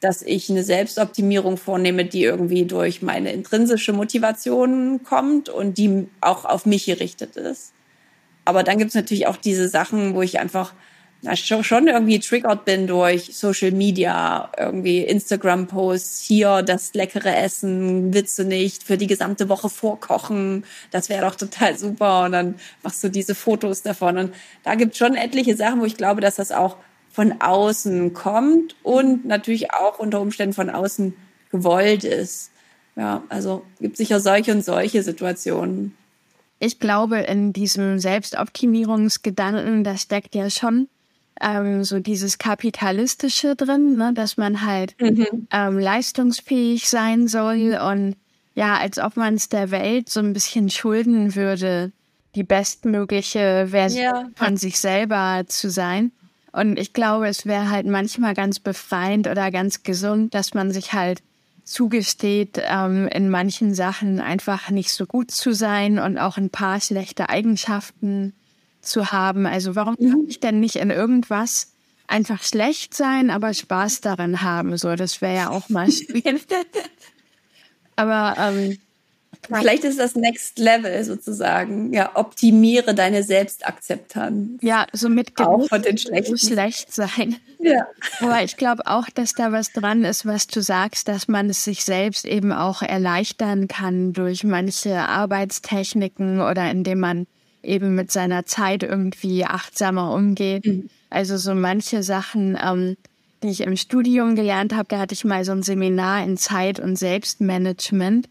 dass 0.00 0.22
ich 0.22 0.50
eine 0.50 0.64
Selbstoptimierung 0.64 1.56
vornehme, 1.56 2.04
die 2.04 2.22
irgendwie 2.22 2.64
durch 2.64 3.00
meine 3.02 3.32
intrinsische 3.32 3.92
Motivation 3.92 5.02
kommt 5.02 5.48
und 5.48 5.78
die 5.78 6.08
auch 6.20 6.44
auf 6.44 6.66
mich 6.66 6.86
gerichtet 6.86 7.36
ist. 7.36 7.72
Aber 8.44 8.62
dann 8.62 8.78
gibt 8.78 8.90
es 8.90 8.94
natürlich 8.94 9.26
auch 9.26 9.36
diese 9.36 9.68
Sachen, 9.68 10.14
wo 10.14 10.22
ich 10.22 10.38
einfach 10.38 10.74
na, 11.24 11.36
schon 11.36 11.88
irgendwie 11.88 12.20
triggert 12.20 12.66
bin 12.66 12.86
durch 12.86 13.34
Social 13.34 13.70
Media, 13.70 14.52
irgendwie 14.58 14.98
Instagram-Posts, 14.98 16.20
hier 16.20 16.60
das 16.62 16.92
leckere 16.92 17.34
Essen, 17.34 18.12
du 18.38 18.44
nicht 18.44 18.82
für 18.82 18.98
die 18.98 19.06
gesamte 19.06 19.48
Woche 19.48 19.70
vorkochen, 19.70 20.64
das 20.90 21.08
wäre 21.08 21.24
doch 21.24 21.34
total 21.36 21.78
super. 21.78 22.24
Und 22.24 22.32
dann 22.32 22.56
machst 22.82 23.02
du 23.02 23.08
diese 23.08 23.34
Fotos 23.34 23.80
davon. 23.80 24.18
Und 24.18 24.34
da 24.64 24.74
gibt 24.74 24.92
es 24.92 24.98
schon 24.98 25.14
etliche 25.14 25.56
Sachen, 25.56 25.80
wo 25.80 25.86
ich 25.86 25.96
glaube, 25.96 26.20
dass 26.20 26.36
das 26.36 26.52
auch 26.52 26.76
von 27.14 27.40
außen 27.40 28.12
kommt 28.12 28.74
und 28.82 29.24
natürlich 29.24 29.72
auch 29.72 30.00
unter 30.00 30.20
Umständen 30.20 30.52
von 30.52 30.68
außen 30.68 31.14
gewollt 31.48 32.02
ist. 32.02 32.50
Ja, 32.96 33.22
also 33.28 33.62
gibt 33.80 33.96
sicher 33.96 34.18
solche 34.18 34.50
und 34.50 34.64
solche 34.64 35.00
Situationen. 35.04 35.96
Ich 36.58 36.80
glaube, 36.80 37.18
in 37.18 37.52
diesem 37.52 38.00
Selbstoptimierungsgedanken, 38.00 39.84
da 39.84 39.96
steckt 39.96 40.34
ja 40.34 40.50
schon 40.50 40.88
ähm, 41.40 41.84
so 41.84 42.00
dieses 42.00 42.38
Kapitalistische 42.38 43.54
drin, 43.54 43.96
ne? 43.96 44.12
dass 44.12 44.36
man 44.36 44.66
halt 44.66 45.00
mhm. 45.00 45.46
ähm, 45.52 45.78
leistungsfähig 45.78 46.88
sein 46.88 47.28
soll 47.28 47.78
und 47.80 48.16
ja, 48.56 48.76
als 48.76 48.98
ob 48.98 49.16
man 49.16 49.34
es 49.34 49.48
der 49.48 49.70
Welt 49.70 50.08
so 50.08 50.18
ein 50.18 50.32
bisschen 50.32 50.68
schulden 50.68 51.36
würde, 51.36 51.92
die 52.34 52.44
bestmögliche 52.44 53.68
Version 53.70 54.02
ja. 54.02 54.30
von 54.34 54.56
sich 54.56 54.80
selber 54.80 55.44
zu 55.46 55.70
sein. 55.70 56.10
Und 56.54 56.78
ich 56.78 56.92
glaube, 56.92 57.26
es 57.26 57.46
wäre 57.46 57.68
halt 57.68 57.84
manchmal 57.84 58.32
ganz 58.32 58.60
befreiend 58.60 59.26
oder 59.26 59.50
ganz 59.50 59.82
gesund, 59.82 60.34
dass 60.34 60.54
man 60.54 60.70
sich 60.70 60.92
halt 60.92 61.20
zugesteht, 61.64 62.62
ähm, 62.62 63.08
in 63.08 63.28
manchen 63.28 63.74
Sachen 63.74 64.20
einfach 64.20 64.70
nicht 64.70 64.92
so 64.92 65.04
gut 65.04 65.32
zu 65.32 65.52
sein 65.52 65.98
und 65.98 66.16
auch 66.16 66.36
ein 66.36 66.50
paar 66.50 66.80
schlechte 66.80 67.28
Eigenschaften 67.28 68.34
zu 68.82 69.10
haben. 69.10 69.46
Also 69.46 69.74
warum 69.74 69.96
kann 69.96 70.20
mhm. 70.20 70.26
ich 70.28 70.38
denn 70.38 70.60
nicht 70.60 70.76
in 70.76 70.90
irgendwas 70.90 71.72
einfach 72.06 72.44
schlecht 72.44 72.94
sein, 72.94 73.30
aber 73.30 73.52
Spaß 73.52 74.00
darin 74.02 74.40
haben? 74.42 74.76
So, 74.76 74.94
das 74.94 75.20
wäre 75.20 75.34
ja 75.34 75.50
auch 75.50 75.68
mal 75.70 75.90
schwierig. 75.90 76.46
aber 77.96 78.36
ähm, 78.38 78.78
Vielleicht 79.42 79.84
ist 79.84 79.98
das 79.98 80.14
Next 80.14 80.58
Level 80.58 81.02
sozusagen. 81.04 81.92
Ja, 81.92 82.12
optimiere 82.14 82.94
deine 82.94 83.22
Selbstakzeptanz. 83.22 84.62
Ja, 84.62 84.86
so 84.92 85.08
mit 85.08 85.38
auch 85.40 85.68
von 85.68 85.82
den 85.82 85.98
schlechten. 85.98 86.38
schlecht 86.38 86.92
sein. 86.92 87.36
Ja. 87.58 87.86
Aber 88.20 88.42
ich 88.42 88.56
glaube 88.56 88.86
auch, 88.86 89.08
dass 89.08 89.32
da 89.32 89.52
was 89.52 89.72
dran 89.72 90.04
ist, 90.04 90.26
was 90.26 90.46
du 90.46 90.60
sagst, 90.60 91.08
dass 91.08 91.28
man 91.28 91.48
es 91.48 91.64
sich 91.64 91.84
selbst 91.84 92.26
eben 92.26 92.52
auch 92.52 92.82
erleichtern 92.82 93.68
kann 93.68 94.12
durch 94.12 94.44
manche 94.44 94.98
Arbeitstechniken 94.98 96.40
oder 96.40 96.70
indem 96.70 97.00
man 97.00 97.26
eben 97.62 97.94
mit 97.94 98.12
seiner 98.12 98.46
Zeit 98.46 98.82
irgendwie 98.82 99.44
achtsamer 99.44 100.12
umgeht. 100.12 100.66
Mhm. 100.66 100.90
Also 101.10 101.36
so 101.36 101.54
manche 101.54 102.02
Sachen, 102.02 102.58
ähm, 102.62 102.96
die 103.42 103.48
ich 103.48 103.60
im 103.60 103.76
Studium 103.76 104.36
gelernt 104.36 104.74
habe, 104.74 104.88
da 104.88 104.98
hatte 104.98 105.14
ich 105.14 105.24
mal 105.24 105.44
so 105.44 105.52
ein 105.52 105.62
Seminar 105.62 106.24
in 106.24 106.36
Zeit- 106.36 106.80
und 106.80 106.96
Selbstmanagement. 106.96 108.28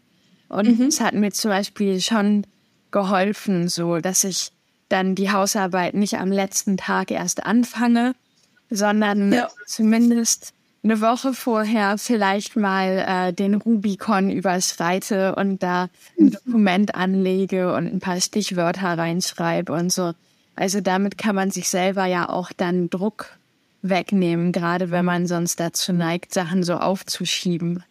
Und 0.48 0.78
mhm. 0.78 0.86
es 0.86 1.00
hat 1.00 1.14
mir 1.14 1.32
zum 1.32 1.50
Beispiel 1.50 2.00
schon 2.00 2.46
geholfen, 2.90 3.68
so 3.68 3.98
dass 3.98 4.24
ich 4.24 4.50
dann 4.88 5.14
die 5.14 5.30
Hausarbeit 5.30 5.94
nicht 5.94 6.18
am 6.18 6.30
letzten 6.30 6.76
Tag 6.76 7.10
erst 7.10 7.44
anfange, 7.44 8.14
sondern 8.70 9.32
ja. 9.32 9.48
zumindest 9.66 10.52
eine 10.84 11.00
Woche 11.00 11.32
vorher 11.32 11.96
vielleicht 11.96 12.56
mal 12.56 13.04
äh, 13.08 13.32
den 13.32 13.54
Rubicon 13.54 14.30
überschreite 14.30 15.34
und 15.34 15.62
da 15.62 15.88
ein 16.20 16.32
Dokument 16.32 16.94
anlege 16.94 17.74
und 17.74 17.86
ein 17.86 18.00
paar 18.00 18.20
Stichwörter 18.20 18.98
reinschreibe 18.98 19.72
und 19.72 19.90
so. 19.90 20.12
Also 20.56 20.80
damit 20.80 21.18
kann 21.18 21.34
man 21.34 21.50
sich 21.50 21.68
selber 21.68 22.04
ja 22.04 22.28
auch 22.28 22.52
dann 22.54 22.90
Druck 22.90 23.36
wegnehmen, 23.82 24.52
gerade 24.52 24.90
wenn 24.90 25.04
man 25.04 25.26
sonst 25.26 25.58
dazu 25.58 25.92
neigt, 25.92 26.32
Sachen 26.32 26.62
so 26.62 26.74
aufzuschieben 26.74 27.82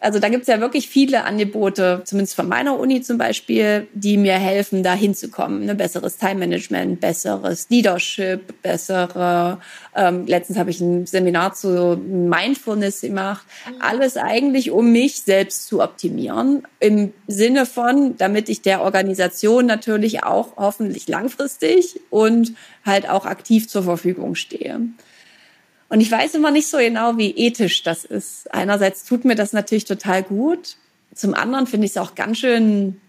also 0.00 0.18
da 0.18 0.28
gibt 0.28 0.42
es 0.42 0.48
ja 0.48 0.60
wirklich 0.60 0.88
viele 0.88 1.24
Angebote, 1.24 2.02
zumindest 2.04 2.36
von 2.36 2.48
meiner 2.48 2.78
Uni 2.78 3.02
zum 3.02 3.18
Beispiel, 3.18 3.88
die 3.94 4.16
mir 4.16 4.34
helfen, 4.34 4.82
da 4.82 4.94
hinzukommen. 4.94 5.66
Ne? 5.66 5.74
Besseres 5.74 6.16
Time-Management, 6.18 7.00
besseres 7.00 7.68
Leadership, 7.70 8.62
bessere. 8.62 9.58
Ähm, 9.94 10.26
letztens 10.26 10.58
habe 10.58 10.70
ich 10.70 10.80
ein 10.80 11.06
Seminar 11.06 11.54
zu 11.54 11.96
Mindfulness 11.96 13.00
gemacht. 13.00 13.44
Alles 13.80 14.16
eigentlich, 14.16 14.70
um 14.70 14.92
mich 14.92 15.22
selbst 15.22 15.66
zu 15.66 15.80
optimieren. 15.82 16.62
Im 16.80 17.12
Sinne 17.26 17.66
von, 17.66 18.16
damit 18.16 18.48
ich 18.48 18.62
der 18.62 18.82
Organisation 18.82 19.66
natürlich 19.66 20.22
auch 20.22 20.56
hoffentlich 20.56 21.08
langfristig 21.08 22.00
und 22.10 22.54
halt 22.84 23.08
auch 23.08 23.26
aktiv 23.26 23.68
zur 23.68 23.82
Verfügung 23.82 24.34
stehe. 24.34 24.80
Und 25.88 26.00
ich 26.00 26.10
weiß 26.10 26.34
immer 26.34 26.50
nicht 26.50 26.68
so 26.68 26.78
genau, 26.78 27.16
wie 27.16 27.30
ethisch 27.30 27.82
das 27.82 28.04
ist. 28.04 28.52
Einerseits 28.52 29.04
tut 29.04 29.24
mir 29.24 29.34
das 29.34 29.52
natürlich 29.52 29.86
total 29.86 30.22
gut. 30.22 30.76
Zum 31.14 31.34
anderen 31.34 31.66
finde 31.66 31.86
ich 31.86 31.92
es 31.92 31.96
auch 31.96 32.14
ganz 32.14 32.38
schön 32.38 33.00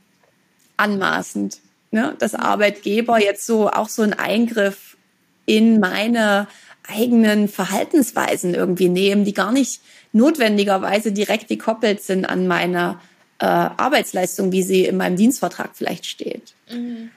anmaßend, 0.77 1.59
ne? 1.91 2.15
dass 2.19 2.35
Arbeitgeber 2.35 3.21
jetzt 3.21 3.45
so 3.45 3.69
auch 3.69 3.89
so 3.89 4.01
einen 4.01 4.13
Eingriff 4.13 4.97
in 5.45 5.79
meine 5.79 6.47
eigenen 6.87 7.49
Verhaltensweisen 7.49 8.55
irgendwie 8.55 8.89
nehmen, 8.89 9.25
die 9.25 9.33
gar 9.33 9.51
nicht 9.51 9.81
notwendigerweise 10.13 11.11
direkt 11.11 11.49
gekoppelt 11.49 12.01
sind 12.01 12.25
an 12.25 12.47
meine 12.47 12.99
äh, 13.39 13.45
Arbeitsleistung, 13.45 14.51
wie 14.51 14.63
sie 14.63 14.85
in 14.85 14.97
meinem 14.97 15.17
Dienstvertrag 15.17 15.71
vielleicht 15.73 16.05
steht. 16.05 16.53
Mhm. 16.69 17.11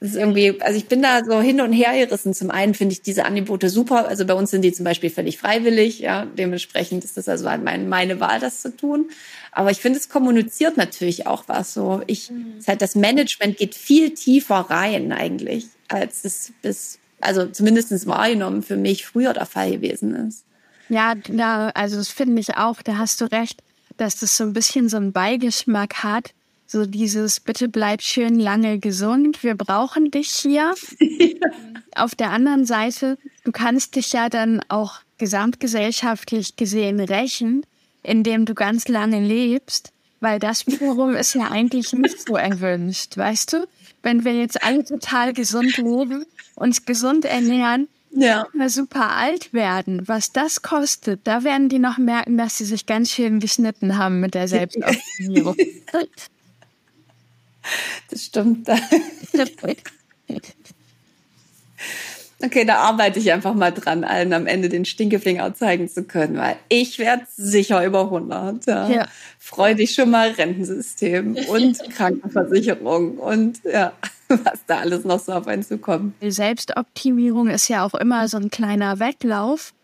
Das 0.00 0.12
ist 0.12 0.16
irgendwie, 0.16 0.58
also 0.62 0.78
ich 0.78 0.86
bin 0.86 1.02
da 1.02 1.22
so 1.22 1.42
hin 1.42 1.60
und 1.60 1.74
her 1.74 1.92
gerissen. 1.94 2.32
Zum 2.32 2.50
einen 2.50 2.72
finde 2.72 2.94
ich 2.94 3.02
diese 3.02 3.26
Angebote 3.26 3.68
super. 3.68 4.08
Also 4.08 4.24
bei 4.24 4.32
uns 4.32 4.50
sind 4.50 4.62
die 4.62 4.72
zum 4.72 4.84
Beispiel 4.84 5.10
völlig 5.10 5.36
freiwillig. 5.36 5.98
Ja, 5.98 6.24
dementsprechend 6.24 7.04
ist 7.04 7.18
das 7.18 7.28
also 7.28 7.44
mein, 7.44 7.86
meine 7.86 8.18
Wahl, 8.18 8.40
das 8.40 8.62
zu 8.62 8.74
tun. 8.74 9.10
Aber 9.52 9.70
ich 9.70 9.78
finde, 9.78 9.98
es 9.98 10.08
kommuniziert 10.08 10.78
natürlich 10.78 11.26
auch 11.26 11.44
was. 11.48 11.74
So, 11.74 12.02
ich, 12.06 12.30
mhm. 12.30 12.60
halt 12.66 12.80
das 12.80 12.94
Management 12.94 13.58
geht 13.58 13.74
viel 13.74 14.14
tiefer 14.14 14.66
rein 14.70 15.12
eigentlich, 15.12 15.66
als 15.88 16.24
es 16.24 16.54
bis, 16.62 16.98
also 17.20 17.46
zumindestens 17.46 18.06
wahrgenommen 18.06 18.62
für 18.62 18.76
mich 18.76 19.04
früher 19.04 19.34
der 19.34 19.44
Fall 19.44 19.72
gewesen 19.72 20.14
ist. 20.28 20.44
Ja, 20.88 21.14
da, 21.14 21.68
also 21.74 21.96
das 21.96 22.08
finde 22.08 22.40
ich 22.40 22.56
auch. 22.56 22.80
Da 22.80 22.96
hast 22.96 23.20
du 23.20 23.26
recht, 23.26 23.62
dass 23.98 24.18
das 24.18 24.34
so 24.34 24.44
ein 24.44 24.54
bisschen 24.54 24.88
so 24.88 24.96
einen 24.96 25.12
Beigeschmack 25.12 26.02
hat 26.02 26.32
so 26.70 26.86
dieses, 26.86 27.40
bitte 27.40 27.68
bleib 27.68 28.00
schön 28.00 28.38
lange 28.38 28.78
gesund, 28.78 29.42
wir 29.42 29.56
brauchen 29.56 30.12
dich 30.12 30.28
hier. 30.28 30.72
Auf 31.96 32.14
der 32.14 32.30
anderen 32.30 32.64
Seite, 32.64 33.18
du 33.42 33.50
kannst 33.50 33.96
dich 33.96 34.12
ja 34.12 34.28
dann 34.28 34.60
auch 34.68 35.00
gesamtgesellschaftlich 35.18 36.54
gesehen 36.54 37.00
rächen, 37.00 37.66
indem 38.04 38.44
du 38.44 38.54
ganz 38.54 38.86
lange 38.86 39.20
lebst, 39.20 39.90
weil 40.20 40.38
das 40.38 40.64
wiederum 40.68 41.16
ist 41.16 41.34
ja 41.34 41.50
eigentlich 41.50 41.92
nicht 41.92 42.24
so 42.24 42.36
erwünscht, 42.36 43.16
weißt 43.16 43.54
du? 43.54 43.66
Wenn 44.04 44.24
wir 44.24 44.34
jetzt 44.34 44.62
alle 44.62 44.84
total 44.84 45.32
gesund 45.32 45.76
leben, 45.76 46.24
uns 46.54 46.86
gesund 46.86 47.24
ernähren, 47.24 47.88
ja. 48.12 48.46
wir 48.52 48.70
super 48.70 49.10
alt 49.16 49.52
werden, 49.52 50.06
was 50.06 50.30
das 50.30 50.62
kostet, 50.62 51.22
da 51.24 51.42
werden 51.42 51.68
die 51.68 51.80
noch 51.80 51.98
merken, 51.98 52.38
dass 52.38 52.58
sie 52.58 52.64
sich 52.64 52.86
ganz 52.86 53.10
schön 53.10 53.40
geschnitten 53.40 53.98
haben 53.98 54.20
mit 54.20 54.34
der 54.34 54.46
Selbstoptimierung. 54.48 55.56
Das 58.10 58.24
stimmt. 58.24 58.68
Okay, 62.42 62.64
da 62.64 62.76
arbeite 62.76 63.18
ich 63.18 63.30
einfach 63.32 63.52
mal 63.52 63.70
dran, 63.70 64.02
allen 64.02 64.32
am 64.32 64.46
Ende 64.46 64.70
den 64.70 64.86
Stinkefinger 64.86 65.54
zeigen 65.54 65.90
zu 65.90 66.04
können, 66.04 66.38
weil 66.38 66.56
ich 66.70 66.98
werde 66.98 67.26
sicher 67.36 67.84
über 67.84 68.04
100. 68.04 68.64
Ja. 68.66 68.88
ja. 68.88 69.08
Freu 69.38 69.74
dich 69.74 69.92
schon 69.92 70.10
mal 70.10 70.30
Rentensystem 70.30 71.36
und 71.48 71.78
Krankenversicherung 71.94 73.18
und 73.18 73.60
ja, 73.64 73.92
was 74.28 74.60
da 74.66 74.78
alles 74.78 75.04
noch 75.04 75.20
so 75.20 75.32
auf 75.32 75.46
einen 75.48 75.62
zukommt. 75.62 76.14
Selbstoptimierung 76.22 77.48
ist 77.48 77.68
ja 77.68 77.84
auch 77.84 77.94
immer 77.94 78.26
so 78.28 78.38
ein 78.38 78.50
kleiner 78.50 78.98
Wettlauf. 79.00 79.74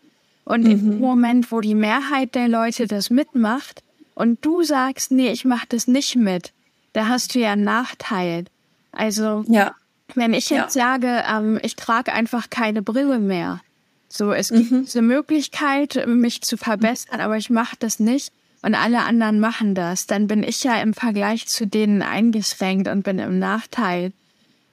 Und 0.43 0.63
mhm. 0.63 0.71
im 0.71 0.99
Moment, 0.99 1.51
wo 1.51 1.61
die 1.61 1.75
Mehrheit 1.75 2.33
der 2.33 2.47
Leute 2.47 2.87
das 2.87 3.09
mitmacht 3.09 3.83
und 4.15 4.43
du 4.43 4.63
sagst, 4.63 5.11
nee, 5.11 5.29
ich 5.29 5.45
mache 5.45 5.67
das 5.69 5.87
nicht 5.87 6.15
mit, 6.15 6.53
da 6.97 7.07
hast 7.07 7.35
du 7.35 7.39
ja 7.39 7.51
einen 7.51 7.63
Nachteil. 7.63 8.45
Also 8.91 9.45
ja. 9.47 9.75
Wenn 10.15 10.33
ich 10.33 10.49
jetzt 10.49 10.75
ja. 10.75 10.83
sage, 10.83 11.23
ähm, 11.29 11.59
ich 11.61 11.75
trage 11.75 12.13
einfach 12.13 12.49
keine 12.49 12.81
Brille 12.81 13.19
mehr, 13.19 13.61
so 14.09 14.31
es 14.31 14.49
gibt 14.49 14.71
mhm. 14.71 14.87
eine 14.91 15.01
Möglichkeit, 15.01 16.07
mich 16.07 16.41
zu 16.41 16.57
verbessern, 16.57 17.19
aber 17.19 17.37
ich 17.37 17.49
mache 17.49 17.75
das 17.77 17.99
nicht 17.99 18.31
und 18.61 18.73
alle 18.73 19.03
anderen 19.03 19.39
machen 19.39 19.75
das, 19.75 20.07
dann 20.07 20.27
bin 20.27 20.43
ich 20.43 20.63
ja 20.63 20.81
im 20.81 20.93
Vergleich 20.93 21.47
zu 21.47 21.67
denen 21.67 22.01
eingeschränkt 22.01 22.87
und 22.87 23.03
bin 23.03 23.19
im 23.19 23.37
Nachteil. 23.37 24.11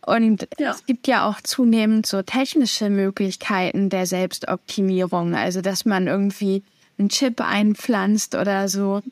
Und 0.07 0.49
ja. 0.59 0.71
es 0.71 0.87
gibt 0.87 1.07
ja 1.07 1.29
auch 1.29 1.41
zunehmend 1.41 2.07
so 2.07 2.23
technische 2.23 2.91
Möglichkeiten 2.91 3.91
der 3.91 4.07
Selbstoptimierung, 4.07 5.35
also 5.35 5.61
dass 5.61 5.85
man 5.85 6.07
irgendwie 6.07 6.63
einen 6.99 7.09
Chip 7.09 7.41
einpflanzt 7.41 8.35
oder 8.35 8.69
so. 8.69 9.03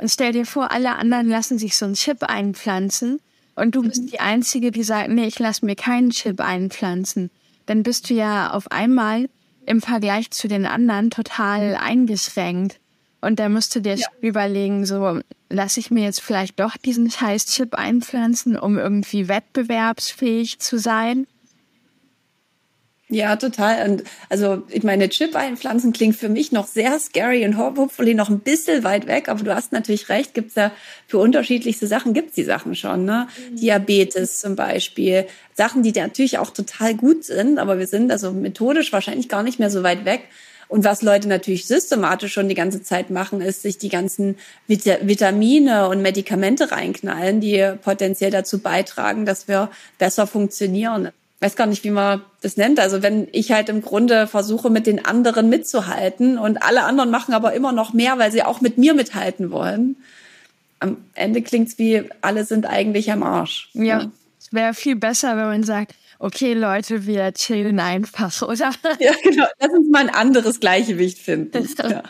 Und 0.00 0.10
stell 0.10 0.32
dir 0.32 0.46
vor, 0.46 0.72
alle 0.72 0.96
anderen 0.96 1.28
lassen 1.28 1.58
sich 1.58 1.76
so 1.76 1.84
einen 1.84 1.94
Chip 1.94 2.22
einpflanzen 2.22 3.20
und 3.54 3.74
du 3.74 3.82
bist 3.82 4.10
die 4.10 4.20
Einzige, 4.20 4.70
die 4.70 4.82
sagt, 4.82 5.10
nee, 5.10 5.26
ich 5.26 5.38
lasse 5.38 5.66
mir 5.66 5.76
keinen 5.76 6.10
Chip 6.10 6.40
einpflanzen, 6.40 7.30
dann 7.66 7.82
bist 7.82 8.08
du 8.08 8.14
ja 8.14 8.50
auf 8.50 8.70
einmal 8.70 9.28
im 9.66 9.82
Vergleich 9.82 10.30
zu 10.30 10.48
den 10.48 10.64
anderen 10.64 11.10
total 11.10 11.76
eingeschränkt. 11.76 12.80
Und 13.20 13.38
da 13.38 13.50
musst 13.50 13.74
du 13.74 13.80
dir 13.80 13.96
ja. 13.96 14.06
überlegen, 14.22 14.86
so, 14.86 15.20
lasse 15.50 15.80
ich 15.80 15.90
mir 15.90 16.04
jetzt 16.04 16.22
vielleicht 16.22 16.58
doch 16.58 16.78
diesen 16.78 17.10
scheiß 17.10 17.44
Chip 17.46 17.74
einpflanzen, 17.74 18.58
um 18.58 18.78
irgendwie 18.78 19.28
wettbewerbsfähig 19.28 20.60
zu 20.60 20.78
sein? 20.78 21.26
Ja, 23.12 23.34
total. 23.34 23.90
Und 23.90 24.04
also 24.28 24.62
ich 24.68 24.84
meine, 24.84 25.08
Chip 25.08 25.34
einpflanzen 25.34 25.92
klingt 25.92 26.14
für 26.14 26.28
mich 26.28 26.52
noch 26.52 26.68
sehr 26.68 26.98
scary 27.00 27.44
und 27.44 27.58
hopefully 27.58 28.14
noch 28.14 28.30
ein 28.30 28.38
bisschen 28.38 28.84
weit 28.84 29.08
weg, 29.08 29.28
aber 29.28 29.42
du 29.42 29.52
hast 29.52 29.72
natürlich 29.72 30.08
recht, 30.08 30.32
gibt's 30.32 30.54
ja 30.54 30.70
für 31.08 31.18
unterschiedlichste 31.18 31.88
Sachen 31.88 32.14
gibt's 32.14 32.36
die 32.36 32.44
Sachen 32.44 32.76
schon, 32.76 33.04
ne? 33.04 33.26
Mhm. 33.50 33.56
Diabetes 33.56 34.38
zum 34.38 34.54
Beispiel. 34.54 35.26
Sachen, 35.54 35.82
die 35.82 35.90
natürlich 35.90 36.38
auch 36.38 36.50
total 36.50 36.94
gut 36.94 37.24
sind, 37.24 37.58
aber 37.58 37.80
wir 37.80 37.88
sind 37.88 38.12
also 38.12 38.30
methodisch 38.30 38.92
wahrscheinlich 38.92 39.28
gar 39.28 39.42
nicht 39.42 39.58
mehr 39.58 39.70
so 39.70 39.82
weit 39.82 40.04
weg. 40.04 40.22
Und 40.68 40.84
was 40.84 41.02
Leute 41.02 41.26
natürlich 41.26 41.66
systematisch 41.66 42.32
schon 42.32 42.48
die 42.48 42.54
ganze 42.54 42.80
Zeit 42.80 43.10
machen, 43.10 43.40
ist 43.40 43.62
sich 43.62 43.78
die 43.78 43.88
ganzen 43.88 44.38
Vit 44.68 44.84
Vitamine 45.02 45.88
und 45.88 46.00
Medikamente 46.00 46.70
reinknallen, 46.70 47.40
die 47.40 47.72
potenziell 47.82 48.30
dazu 48.30 48.60
beitragen, 48.60 49.26
dass 49.26 49.48
wir 49.48 49.68
besser 49.98 50.28
funktionieren 50.28 51.10
weiß 51.40 51.56
gar 51.56 51.66
nicht, 51.66 51.84
wie 51.84 51.90
man 51.90 52.22
das 52.42 52.56
nennt. 52.56 52.78
Also 52.78 53.02
wenn 53.02 53.28
ich 53.32 53.50
halt 53.52 53.68
im 53.68 53.82
Grunde 53.82 54.26
versuche, 54.26 54.70
mit 54.70 54.86
den 54.86 55.04
anderen 55.04 55.48
mitzuhalten 55.48 56.38
und 56.38 56.62
alle 56.62 56.84
anderen 56.84 57.10
machen 57.10 57.34
aber 57.34 57.54
immer 57.54 57.72
noch 57.72 57.92
mehr, 57.92 58.18
weil 58.18 58.30
sie 58.30 58.42
auch 58.42 58.60
mit 58.60 58.78
mir 58.78 58.94
mithalten 58.94 59.50
wollen. 59.50 59.96
Am 60.78 60.98
Ende 61.14 61.42
klingt's 61.42 61.78
wie, 61.78 62.04
alle 62.20 62.44
sind 62.44 62.66
eigentlich 62.66 63.10
am 63.10 63.22
Arsch. 63.22 63.70
Ja, 63.74 64.10
es 64.38 64.52
wäre 64.52 64.74
viel 64.74 64.96
besser, 64.96 65.36
wenn 65.36 65.46
man 65.46 65.64
sagt, 65.64 65.94
okay, 66.18 66.54
Leute, 66.54 67.06
wir 67.06 67.32
chillen 67.32 67.80
einfach, 67.80 68.42
oder? 68.48 68.72
Ja, 68.98 69.12
genau. 69.22 69.46
Lass 69.58 69.70
uns 69.70 69.90
mal 69.90 70.00
ein 70.00 70.14
anderes 70.14 70.60
Gleichgewicht 70.60 71.18
finden. 71.18 71.68
ja. 71.82 72.02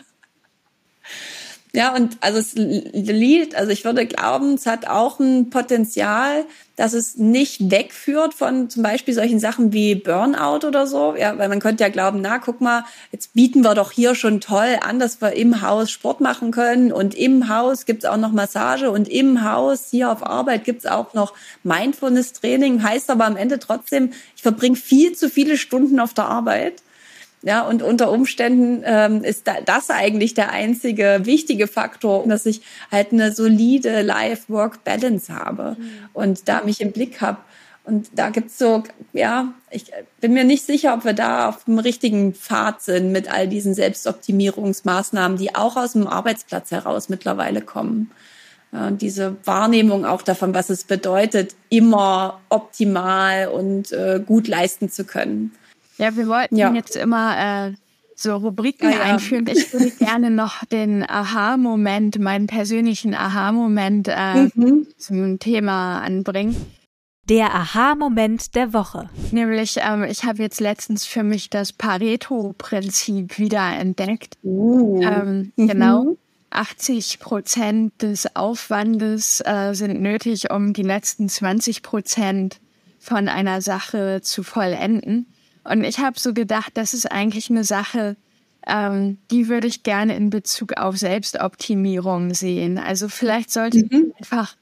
Ja, 1.73 1.95
und 1.95 2.17
also 2.19 2.37
das 2.37 2.53
Lied, 2.53 3.55
also 3.55 3.71
ich 3.71 3.85
würde 3.85 4.05
glauben, 4.05 4.55
es 4.55 4.65
hat 4.65 4.87
auch 4.87 5.21
ein 5.21 5.49
Potenzial, 5.49 6.45
dass 6.81 6.93
es 6.93 7.15
nicht 7.15 7.69
wegführt 7.69 8.33
von 8.33 8.67
zum 8.67 8.81
Beispiel 8.81 9.13
solchen 9.13 9.39
Sachen 9.39 9.71
wie 9.71 9.93
Burnout 9.93 10.65
oder 10.65 10.87
so. 10.87 11.13
Ja, 11.15 11.37
weil 11.37 11.47
man 11.47 11.59
könnte 11.59 11.83
ja 11.83 11.91
glauben, 11.91 12.21
na, 12.21 12.39
guck 12.39 12.59
mal, 12.59 12.85
jetzt 13.11 13.35
bieten 13.35 13.61
wir 13.61 13.75
doch 13.75 13.91
hier 13.91 14.15
schon 14.15 14.41
toll 14.41 14.79
an, 14.81 14.97
dass 14.97 15.21
wir 15.21 15.33
im 15.33 15.61
Haus 15.61 15.91
Sport 15.91 16.21
machen 16.21 16.49
können 16.49 16.91
und 16.91 17.13
im 17.13 17.49
Haus 17.49 17.85
gibt's 17.85 18.05
auch 18.05 18.17
noch 18.17 18.31
Massage 18.31 18.89
und 18.89 19.07
im 19.09 19.43
Haus 19.47 19.89
hier 19.91 20.11
auf 20.11 20.25
Arbeit 20.25 20.63
gibt's 20.63 20.87
auch 20.87 21.13
noch 21.13 21.35
Mindfulness-Training. 21.61 22.81
Heißt 22.81 23.11
aber 23.11 23.25
am 23.25 23.37
Ende 23.37 23.59
trotzdem, 23.59 24.13
ich 24.35 24.41
verbringe 24.41 24.75
viel 24.75 25.11
zu 25.11 25.29
viele 25.29 25.57
Stunden 25.57 25.99
auf 25.99 26.15
der 26.15 26.25
Arbeit 26.25 26.81
ja, 27.43 27.61
und 27.67 27.81
unter 27.81 28.11
Umständen 28.11 28.83
ähm, 28.85 29.23
ist 29.23 29.47
da, 29.47 29.55
das 29.65 29.89
eigentlich 29.89 30.35
der 30.35 30.51
einzige 30.51 31.21
wichtige 31.23 31.67
Faktor, 31.67 32.23
dass 32.27 32.45
ich 32.45 32.61
halt 32.91 33.11
eine 33.11 33.31
solide 33.31 34.03
Life-Work-Balance 34.03 35.33
habe 35.33 35.75
mhm. 35.79 35.91
und 36.13 36.47
da 36.47 36.61
mich 36.63 36.81
im 36.81 36.91
Blick 36.91 37.21
habe. 37.21 37.37
Und 37.83 38.11
da 38.13 38.29
gibt's 38.29 38.59
so, 38.59 38.83
ja, 39.11 39.55
ich 39.71 39.91
bin 40.19 40.33
mir 40.33 40.43
nicht 40.43 40.63
sicher, 40.63 40.93
ob 40.93 41.03
wir 41.03 41.13
da 41.13 41.49
auf 41.49 41.63
dem 41.63 41.79
richtigen 41.79 42.35
Pfad 42.35 42.83
sind 42.83 43.11
mit 43.11 43.31
all 43.31 43.47
diesen 43.47 43.73
Selbstoptimierungsmaßnahmen, 43.73 45.37
die 45.37 45.55
auch 45.55 45.77
aus 45.77 45.93
dem 45.93 46.05
Arbeitsplatz 46.05 46.69
heraus 46.69 47.09
mittlerweile 47.09 47.61
kommen. 47.61 48.11
Und 48.71 49.01
diese 49.01 49.35
Wahrnehmung 49.45 50.05
auch 50.05 50.21
davon, 50.21 50.53
was 50.53 50.69
es 50.69 50.83
bedeutet, 50.83 51.55
immer 51.69 52.39
optimal 52.49 53.47
und 53.47 53.91
äh, 53.91 54.21
gut 54.23 54.47
leisten 54.47 54.89
zu 54.89 55.03
können. 55.03 55.51
Ja, 56.01 56.15
wir 56.15 56.27
wollten 56.27 56.55
ja. 56.55 56.73
jetzt 56.73 56.95
immer 56.95 57.67
äh, 57.67 57.73
so 58.15 58.35
Rubriken 58.35 58.89
ja, 58.89 58.97
ja. 58.97 59.01
einführen. 59.03 59.45
Ich 59.45 59.71
würde 59.71 59.91
gerne 59.99 60.31
noch 60.31 60.65
den 60.65 61.07
Aha-Moment, 61.07 62.17
meinen 62.17 62.47
persönlichen 62.47 63.13
Aha-Moment 63.13 64.07
äh, 64.07 64.49
mhm. 64.55 64.87
zum 64.97 65.37
Thema 65.37 66.01
anbringen. 66.01 66.55
Der 67.29 67.53
Aha-Moment 67.53 68.55
der 68.55 68.73
Woche. 68.73 69.11
Nämlich, 69.31 69.75
ähm, 69.77 70.03
ich 70.03 70.23
habe 70.23 70.41
jetzt 70.41 70.59
letztens 70.59 71.05
für 71.05 71.21
mich 71.21 71.51
das 71.51 71.71
Pareto-Prinzip 71.71 73.37
wieder 73.37 73.71
entdeckt. 73.77 74.39
Uh. 74.41 75.03
Ähm, 75.03 75.51
mhm. 75.55 75.67
Genau. 75.67 76.17
80 76.49 77.19
Prozent 77.19 78.01
des 78.01 78.35
Aufwandes 78.35 79.41
äh, 79.45 79.73
sind 79.73 80.01
nötig, 80.01 80.49
um 80.49 80.73
die 80.73 80.81
letzten 80.81 81.29
20 81.29 81.83
Prozent 81.83 82.59
von 82.97 83.29
einer 83.29 83.61
Sache 83.61 84.21
zu 84.23 84.41
vollenden. 84.41 85.27
Und 85.63 85.83
ich 85.83 85.99
habe 85.99 86.19
so 86.19 86.33
gedacht, 86.33 86.71
das 86.75 86.93
ist 86.93 87.11
eigentlich 87.11 87.49
eine 87.49 87.63
Sache, 87.63 88.15
ähm, 88.67 89.17
die 89.31 89.47
würde 89.47 89.67
ich 89.67 89.83
gerne 89.83 90.15
in 90.15 90.29
Bezug 90.29 90.73
auf 90.77 90.97
Selbstoptimierung 90.97 92.33
sehen. 92.33 92.77
Also 92.77 93.09
vielleicht 93.09 93.51
sollte 93.51 93.79
mhm. 93.79 93.87
man 93.91 94.13
einfach 94.19 94.55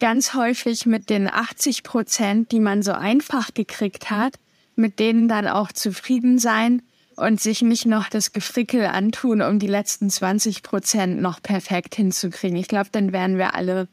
ganz 0.00 0.34
häufig 0.34 0.86
mit 0.86 1.10
den 1.10 1.28
80 1.28 1.82
Prozent, 1.82 2.50
die 2.52 2.60
man 2.60 2.82
so 2.82 2.92
einfach 2.92 3.54
gekriegt 3.54 4.10
hat, 4.10 4.34
mit 4.74 4.98
denen 4.98 5.28
dann 5.28 5.46
auch 5.46 5.70
zufrieden 5.70 6.38
sein 6.38 6.82
und 7.16 7.40
sich 7.40 7.62
nicht 7.62 7.86
noch 7.86 8.08
das 8.08 8.32
Gefrickel 8.32 8.86
antun, 8.86 9.42
um 9.42 9.58
die 9.58 9.66
letzten 9.66 10.10
20 10.10 10.62
Prozent 10.62 11.20
noch 11.20 11.42
perfekt 11.42 11.94
hinzukriegen. 11.94 12.56
Ich 12.56 12.68
glaube, 12.68 12.88
dann 12.90 13.12
wären 13.12 13.38
wir 13.38 13.54
alle 13.54 13.88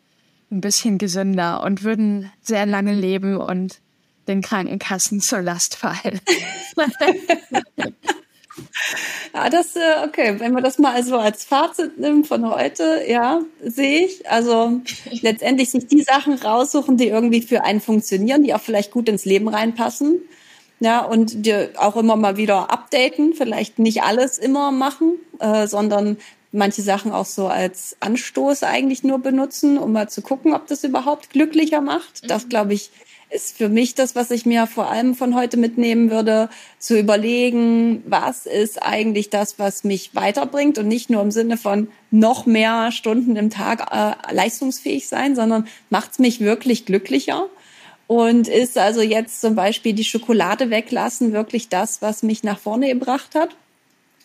ein 0.52 0.62
bisschen 0.62 0.98
gesünder 0.98 1.64
und 1.64 1.84
würden 1.84 2.32
sehr 2.42 2.66
lange 2.66 2.94
leben 2.94 3.38
und 3.38 3.82
den 4.30 4.42
Krankenkassen 4.42 5.20
zur 5.20 5.42
Last 5.42 5.76
fallen. 5.76 6.22
ja, 9.34 9.50
das, 9.50 9.76
äh, 9.76 10.06
okay, 10.08 10.40
wenn 10.40 10.54
man 10.54 10.64
das 10.64 10.78
mal 10.78 10.94
also 10.94 11.18
als 11.18 11.44
Fazit 11.44 11.98
nimmt 11.98 12.28
von 12.28 12.50
heute, 12.50 13.04
ja, 13.08 13.42
sehe 13.62 14.06
ich. 14.06 14.30
Also 14.30 14.82
letztendlich 15.22 15.72
sich 15.72 15.88
die 15.88 16.04
Sachen 16.04 16.36
raussuchen, 16.36 16.98
die 16.98 17.08
irgendwie 17.08 17.42
für 17.42 17.64
einen 17.64 17.82
funktionieren, 17.82 18.44
die 18.44 18.54
auch 18.54 18.62
vielleicht 18.62 18.92
gut 18.92 19.10
ins 19.10 19.26
Leben 19.26 19.48
reinpassen. 19.48 20.22
Ja, 20.82 21.02
und 21.02 21.46
die 21.46 21.76
auch 21.76 21.98
immer 21.98 22.16
mal 22.16 22.38
wieder 22.38 22.72
updaten, 22.72 23.34
vielleicht 23.34 23.80
nicht 23.80 24.04
alles 24.04 24.38
immer 24.38 24.72
machen, 24.72 25.16
äh, 25.40 25.68
sondern 25.68 26.16
manche 26.54 26.82
Sachen 26.82 27.12
auch 27.12 27.26
so 27.26 27.48
als 27.48 27.98
Anstoß 28.00 28.64
eigentlich 28.64 29.04
nur 29.04 29.20
benutzen, 29.20 29.78
um 29.78 29.92
mal 29.92 30.10
zu 30.10 30.22
gucken, 30.22 30.54
ob 30.54 30.68
das 30.68 30.86
überhaupt 30.86 31.32
glücklicher 31.32 31.82
macht. 31.82 32.30
Das, 32.30 32.46
mhm. 32.46 32.50
glaube 32.50 32.74
ich, 32.74 32.92
ist 33.30 33.58
für 33.58 33.70
mich 33.70 33.96
das, 33.96 34.16
was 34.16 34.32
ich 34.32 34.46
mir 34.46 34.66
vor 34.66 34.90
allem 34.90 35.14
von 35.16 35.36
heute 35.36 35.58
mitnehmen 35.58 36.10
würde, 36.10 36.50
zu 36.80 36.98
überlegen, 36.98 38.04
was 38.08 38.46
ist 38.46 38.82
eigentlich 38.82 39.30
das, 39.30 39.60
was 39.60 39.84
mich 39.84 40.16
weiterbringt 40.16 40.78
und 40.78 40.88
nicht 40.88 41.10
nur 41.10 41.22
im 41.22 41.32
Sinne 41.32 41.58
von 41.58 41.90
noch 42.10 42.46
mehr 42.46 42.92
Stunden 42.92 43.36
im 43.36 43.50
Tag 43.50 43.92
äh, 43.92 44.34
leistungsfähig 44.34 45.08
sein, 45.08 45.36
sondern 45.36 45.68
macht 45.90 46.14
es 46.14 46.20
mich 46.20 46.40
wirklich 46.40 46.86
glücklicher. 46.86 47.48
Und 48.08 48.48
ist 48.48 48.78
also 48.80 49.02
jetzt 49.02 49.40
zum 49.40 49.54
Beispiel 49.54 49.94
die 49.94 50.04
Schokolade 50.04 50.72
weglassen 50.72 51.32
wirklich 51.32 51.70
das, 51.70 52.02
was 52.02 52.24
mich 52.24 52.44
nach 52.44 52.58
vorne 52.58 52.88
gebracht 52.88 53.36
hat? 53.36 53.56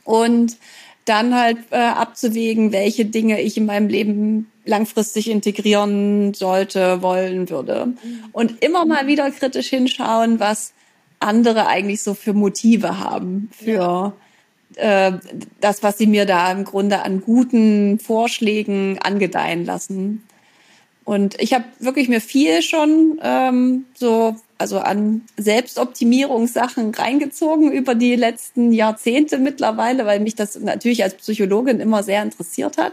Und 0.04 0.56
dann 1.04 1.34
halt 1.34 1.58
äh, 1.70 1.76
abzuwägen, 1.76 2.72
welche 2.72 3.04
Dinge 3.04 3.42
ich 3.42 3.58
in 3.58 3.66
meinem 3.66 3.88
Leben 3.88 4.50
langfristig 4.64 5.30
integrieren 5.30 6.34
sollte, 6.34 7.02
wollen 7.02 7.50
würde. 7.50 7.86
Mhm. 7.86 8.24
Und 8.32 8.62
immer 8.64 8.84
mal 8.86 9.06
wieder 9.06 9.30
kritisch 9.30 9.68
hinschauen, 9.68 10.40
was 10.40 10.72
andere 11.20 11.66
eigentlich 11.66 12.02
so 12.02 12.14
für 12.14 12.32
Motive 12.32 12.98
haben, 12.98 13.50
für 13.52 14.14
äh, 14.76 15.12
das, 15.60 15.82
was 15.82 15.98
sie 15.98 16.06
mir 16.06 16.26
da 16.26 16.50
im 16.50 16.64
Grunde 16.64 17.02
an 17.02 17.20
guten 17.20 17.98
Vorschlägen 17.98 18.98
angedeihen 18.98 19.64
lassen. 19.64 20.24
Und 21.04 21.40
ich 21.40 21.52
habe 21.52 21.64
wirklich 21.80 22.08
mir 22.08 22.20
viel 22.20 22.62
schon 22.62 23.20
ähm, 23.22 23.84
so 23.94 24.36
also 24.56 24.78
an 24.78 25.22
Selbstoptimierungssachen 25.36 26.94
reingezogen 26.94 27.72
über 27.72 27.94
die 27.94 28.16
letzten 28.16 28.72
Jahrzehnte 28.72 29.38
mittlerweile, 29.38 30.06
weil 30.06 30.20
mich 30.20 30.34
das 30.34 30.58
natürlich 30.58 31.02
als 31.02 31.14
Psychologin 31.14 31.80
immer 31.80 32.02
sehr 32.02 32.22
interessiert 32.22 32.78
hat 32.78 32.92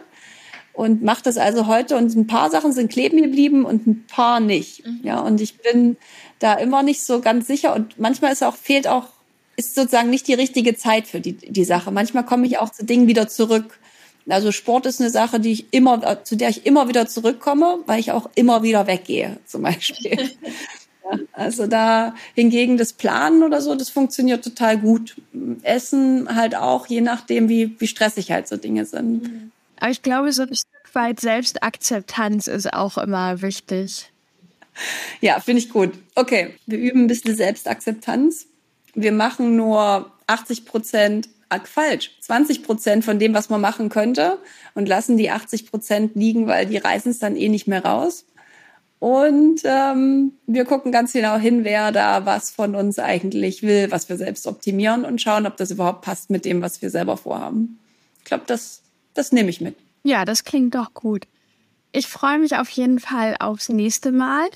und 0.73 1.03
mache 1.03 1.23
das 1.23 1.37
also 1.37 1.67
heute 1.67 1.97
und 1.97 2.15
ein 2.15 2.27
paar 2.27 2.49
Sachen 2.49 2.71
sind 2.71 2.91
kleben 2.91 3.21
geblieben 3.21 3.65
und 3.65 3.87
ein 3.87 4.05
paar 4.07 4.39
nicht. 4.39 4.85
Mhm. 4.85 4.99
Ja, 5.03 5.19
und 5.19 5.41
ich 5.41 5.57
bin 5.59 5.97
da 6.39 6.53
immer 6.53 6.83
nicht 6.83 7.03
so 7.03 7.21
ganz 7.21 7.47
sicher 7.47 7.75
und 7.75 7.99
manchmal 7.99 8.31
ist 8.31 8.43
auch 8.43 8.55
fehlt 8.55 8.87
auch 8.87 9.07
ist 9.57 9.75
sozusagen 9.75 10.09
nicht 10.09 10.27
die 10.27 10.33
richtige 10.33 10.75
Zeit 10.75 11.07
für 11.07 11.19
die 11.19 11.33
die 11.33 11.65
Sache. 11.65 11.91
Manchmal 11.91 12.25
komme 12.25 12.47
ich 12.47 12.57
auch 12.57 12.69
zu 12.69 12.85
Dingen 12.85 13.07
wieder 13.07 13.27
zurück. 13.27 13.79
Also 14.29 14.51
Sport 14.51 14.85
ist 14.85 15.01
eine 15.01 15.09
Sache, 15.09 15.39
die 15.39 15.51
ich 15.51 15.73
immer 15.73 16.23
zu 16.23 16.35
der 16.35 16.49
ich 16.49 16.65
immer 16.65 16.87
wieder 16.87 17.07
zurückkomme, 17.07 17.79
weil 17.85 17.99
ich 17.99 18.11
auch 18.11 18.29
immer 18.35 18.63
wieder 18.63 18.87
weggehe, 18.87 19.37
zum 19.45 19.63
Beispiel. 19.63 20.11
ja, 21.03 21.19
also 21.33 21.67
da 21.67 22.15
hingegen 22.35 22.77
das 22.77 22.93
Planen 22.93 23.43
oder 23.43 23.61
so, 23.61 23.75
das 23.75 23.89
funktioniert 23.89 24.43
total 24.43 24.77
gut. 24.77 25.15
Essen 25.63 26.33
halt 26.33 26.55
auch, 26.55 26.87
je 26.87 27.01
nachdem, 27.01 27.49
wie, 27.49 27.75
wie 27.79 27.87
stressig 27.87 28.31
halt 28.31 28.47
so 28.47 28.57
Dinge 28.57 28.85
sind. 28.85 29.23
Mhm. 29.23 29.51
Aber 29.81 29.89
ich 29.89 30.03
glaube, 30.03 30.31
so 30.31 30.43
ein 30.43 30.55
Stück 30.55 30.93
weit 30.93 31.19
Selbstakzeptanz 31.19 32.47
ist 32.47 32.71
auch 32.71 32.99
immer 32.99 33.41
wichtig. 33.41 34.11
Ja, 35.21 35.39
finde 35.39 35.63
ich 35.63 35.69
gut. 35.69 35.93
Okay, 36.15 36.53
wir 36.67 36.77
üben 36.77 37.01
ein 37.01 37.07
bisschen 37.07 37.35
Selbstakzeptanz. 37.35 38.45
Wir 38.93 39.11
machen 39.11 39.55
nur 39.55 40.11
80 40.27 40.65
Prozent 40.65 41.29
falsch. 41.65 42.11
20 42.21 42.63
Prozent 42.63 43.03
von 43.03 43.17
dem, 43.17 43.33
was 43.33 43.49
man 43.49 43.59
machen 43.59 43.89
könnte 43.89 44.37
und 44.75 44.87
lassen 44.87 45.17
die 45.17 45.31
80 45.31 45.69
Prozent 45.69 46.15
liegen, 46.15 46.45
weil 46.45 46.67
die 46.67 46.77
reißen 46.77 47.11
es 47.11 47.19
dann 47.19 47.35
eh 47.35 47.49
nicht 47.49 47.67
mehr 47.67 47.83
raus. 47.83 48.25
Und 48.99 49.61
ähm, 49.65 50.33
wir 50.45 50.63
gucken 50.63 50.91
ganz 50.91 51.11
genau 51.11 51.37
hin, 51.37 51.63
wer 51.63 51.91
da 51.91 52.27
was 52.27 52.51
von 52.51 52.75
uns 52.75 52.99
eigentlich 52.99 53.63
will, 53.63 53.89
was 53.89 54.09
wir 54.09 54.17
selbst 54.17 54.45
optimieren 54.45 55.05
und 55.05 55.19
schauen, 55.19 55.47
ob 55.47 55.57
das 55.57 55.71
überhaupt 55.71 56.03
passt 56.03 56.29
mit 56.29 56.45
dem, 56.45 56.61
was 56.61 56.83
wir 56.83 56.91
selber 56.91 57.17
vorhaben. 57.17 57.79
Ich 58.19 58.25
glaube, 58.25 58.43
das 58.45 58.80
das 59.13 59.31
nehme 59.31 59.49
ich 59.49 59.61
mit. 59.61 59.75
Ja, 60.03 60.25
das 60.25 60.43
klingt 60.43 60.75
doch 60.75 60.93
gut. 60.93 61.27
Ich 61.91 62.07
freue 62.07 62.39
mich 62.39 62.55
auf 62.55 62.69
jeden 62.69 62.99
Fall 62.99 63.35
aufs 63.39 63.69
nächste 63.69 64.11
Mal. 64.11 64.49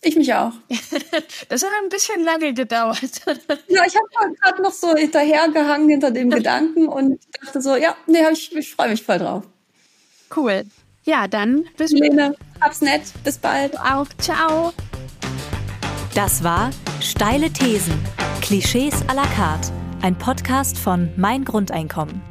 Ich 0.00 0.16
mich 0.16 0.32
auch. 0.34 0.52
das 1.48 1.62
hat 1.62 1.70
ein 1.82 1.88
bisschen 1.88 2.22
lange 2.22 2.54
gedauert. 2.54 3.00
ja, 3.68 3.82
ich 3.84 3.96
habe 3.96 4.34
gerade 4.40 4.62
noch 4.62 4.72
so 4.72 4.94
hinterhergehangen 4.94 5.88
hinter 5.88 6.10
dem 6.10 6.30
Gedanken 6.30 6.86
und 6.86 7.18
dachte 7.40 7.60
so, 7.60 7.74
ja, 7.76 7.96
nee, 8.06 8.22
ich, 8.30 8.54
ich 8.54 8.74
freue 8.74 8.90
mich 8.90 9.02
voll 9.02 9.18
drauf. 9.18 9.44
Cool. 10.34 10.64
Ja, 11.04 11.26
dann 11.26 11.64
bis 11.76 11.90
Lene, 11.90 12.36
hab's 12.60 12.80
nett. 12.80 13.02
Bis 13.24 13.38
bald. 13.38 13.78
Auch. 13.78 14.06
Ciao. 14.18 14.72
Das 16.14 16.44
war 16.44 16.70
Steile 17.00 17.50
Thesen. 17.50 17.94
Klischees 18.42 18.94
à 19.08 19.14
la 19.14 19.26
carte. 19.34 19.72
Ein 20.02 20.16
Podcast 20.16 20.78
von 20.78 21.10
Mein 21.16 21.44
Grundeinkommen. 21.44 22.27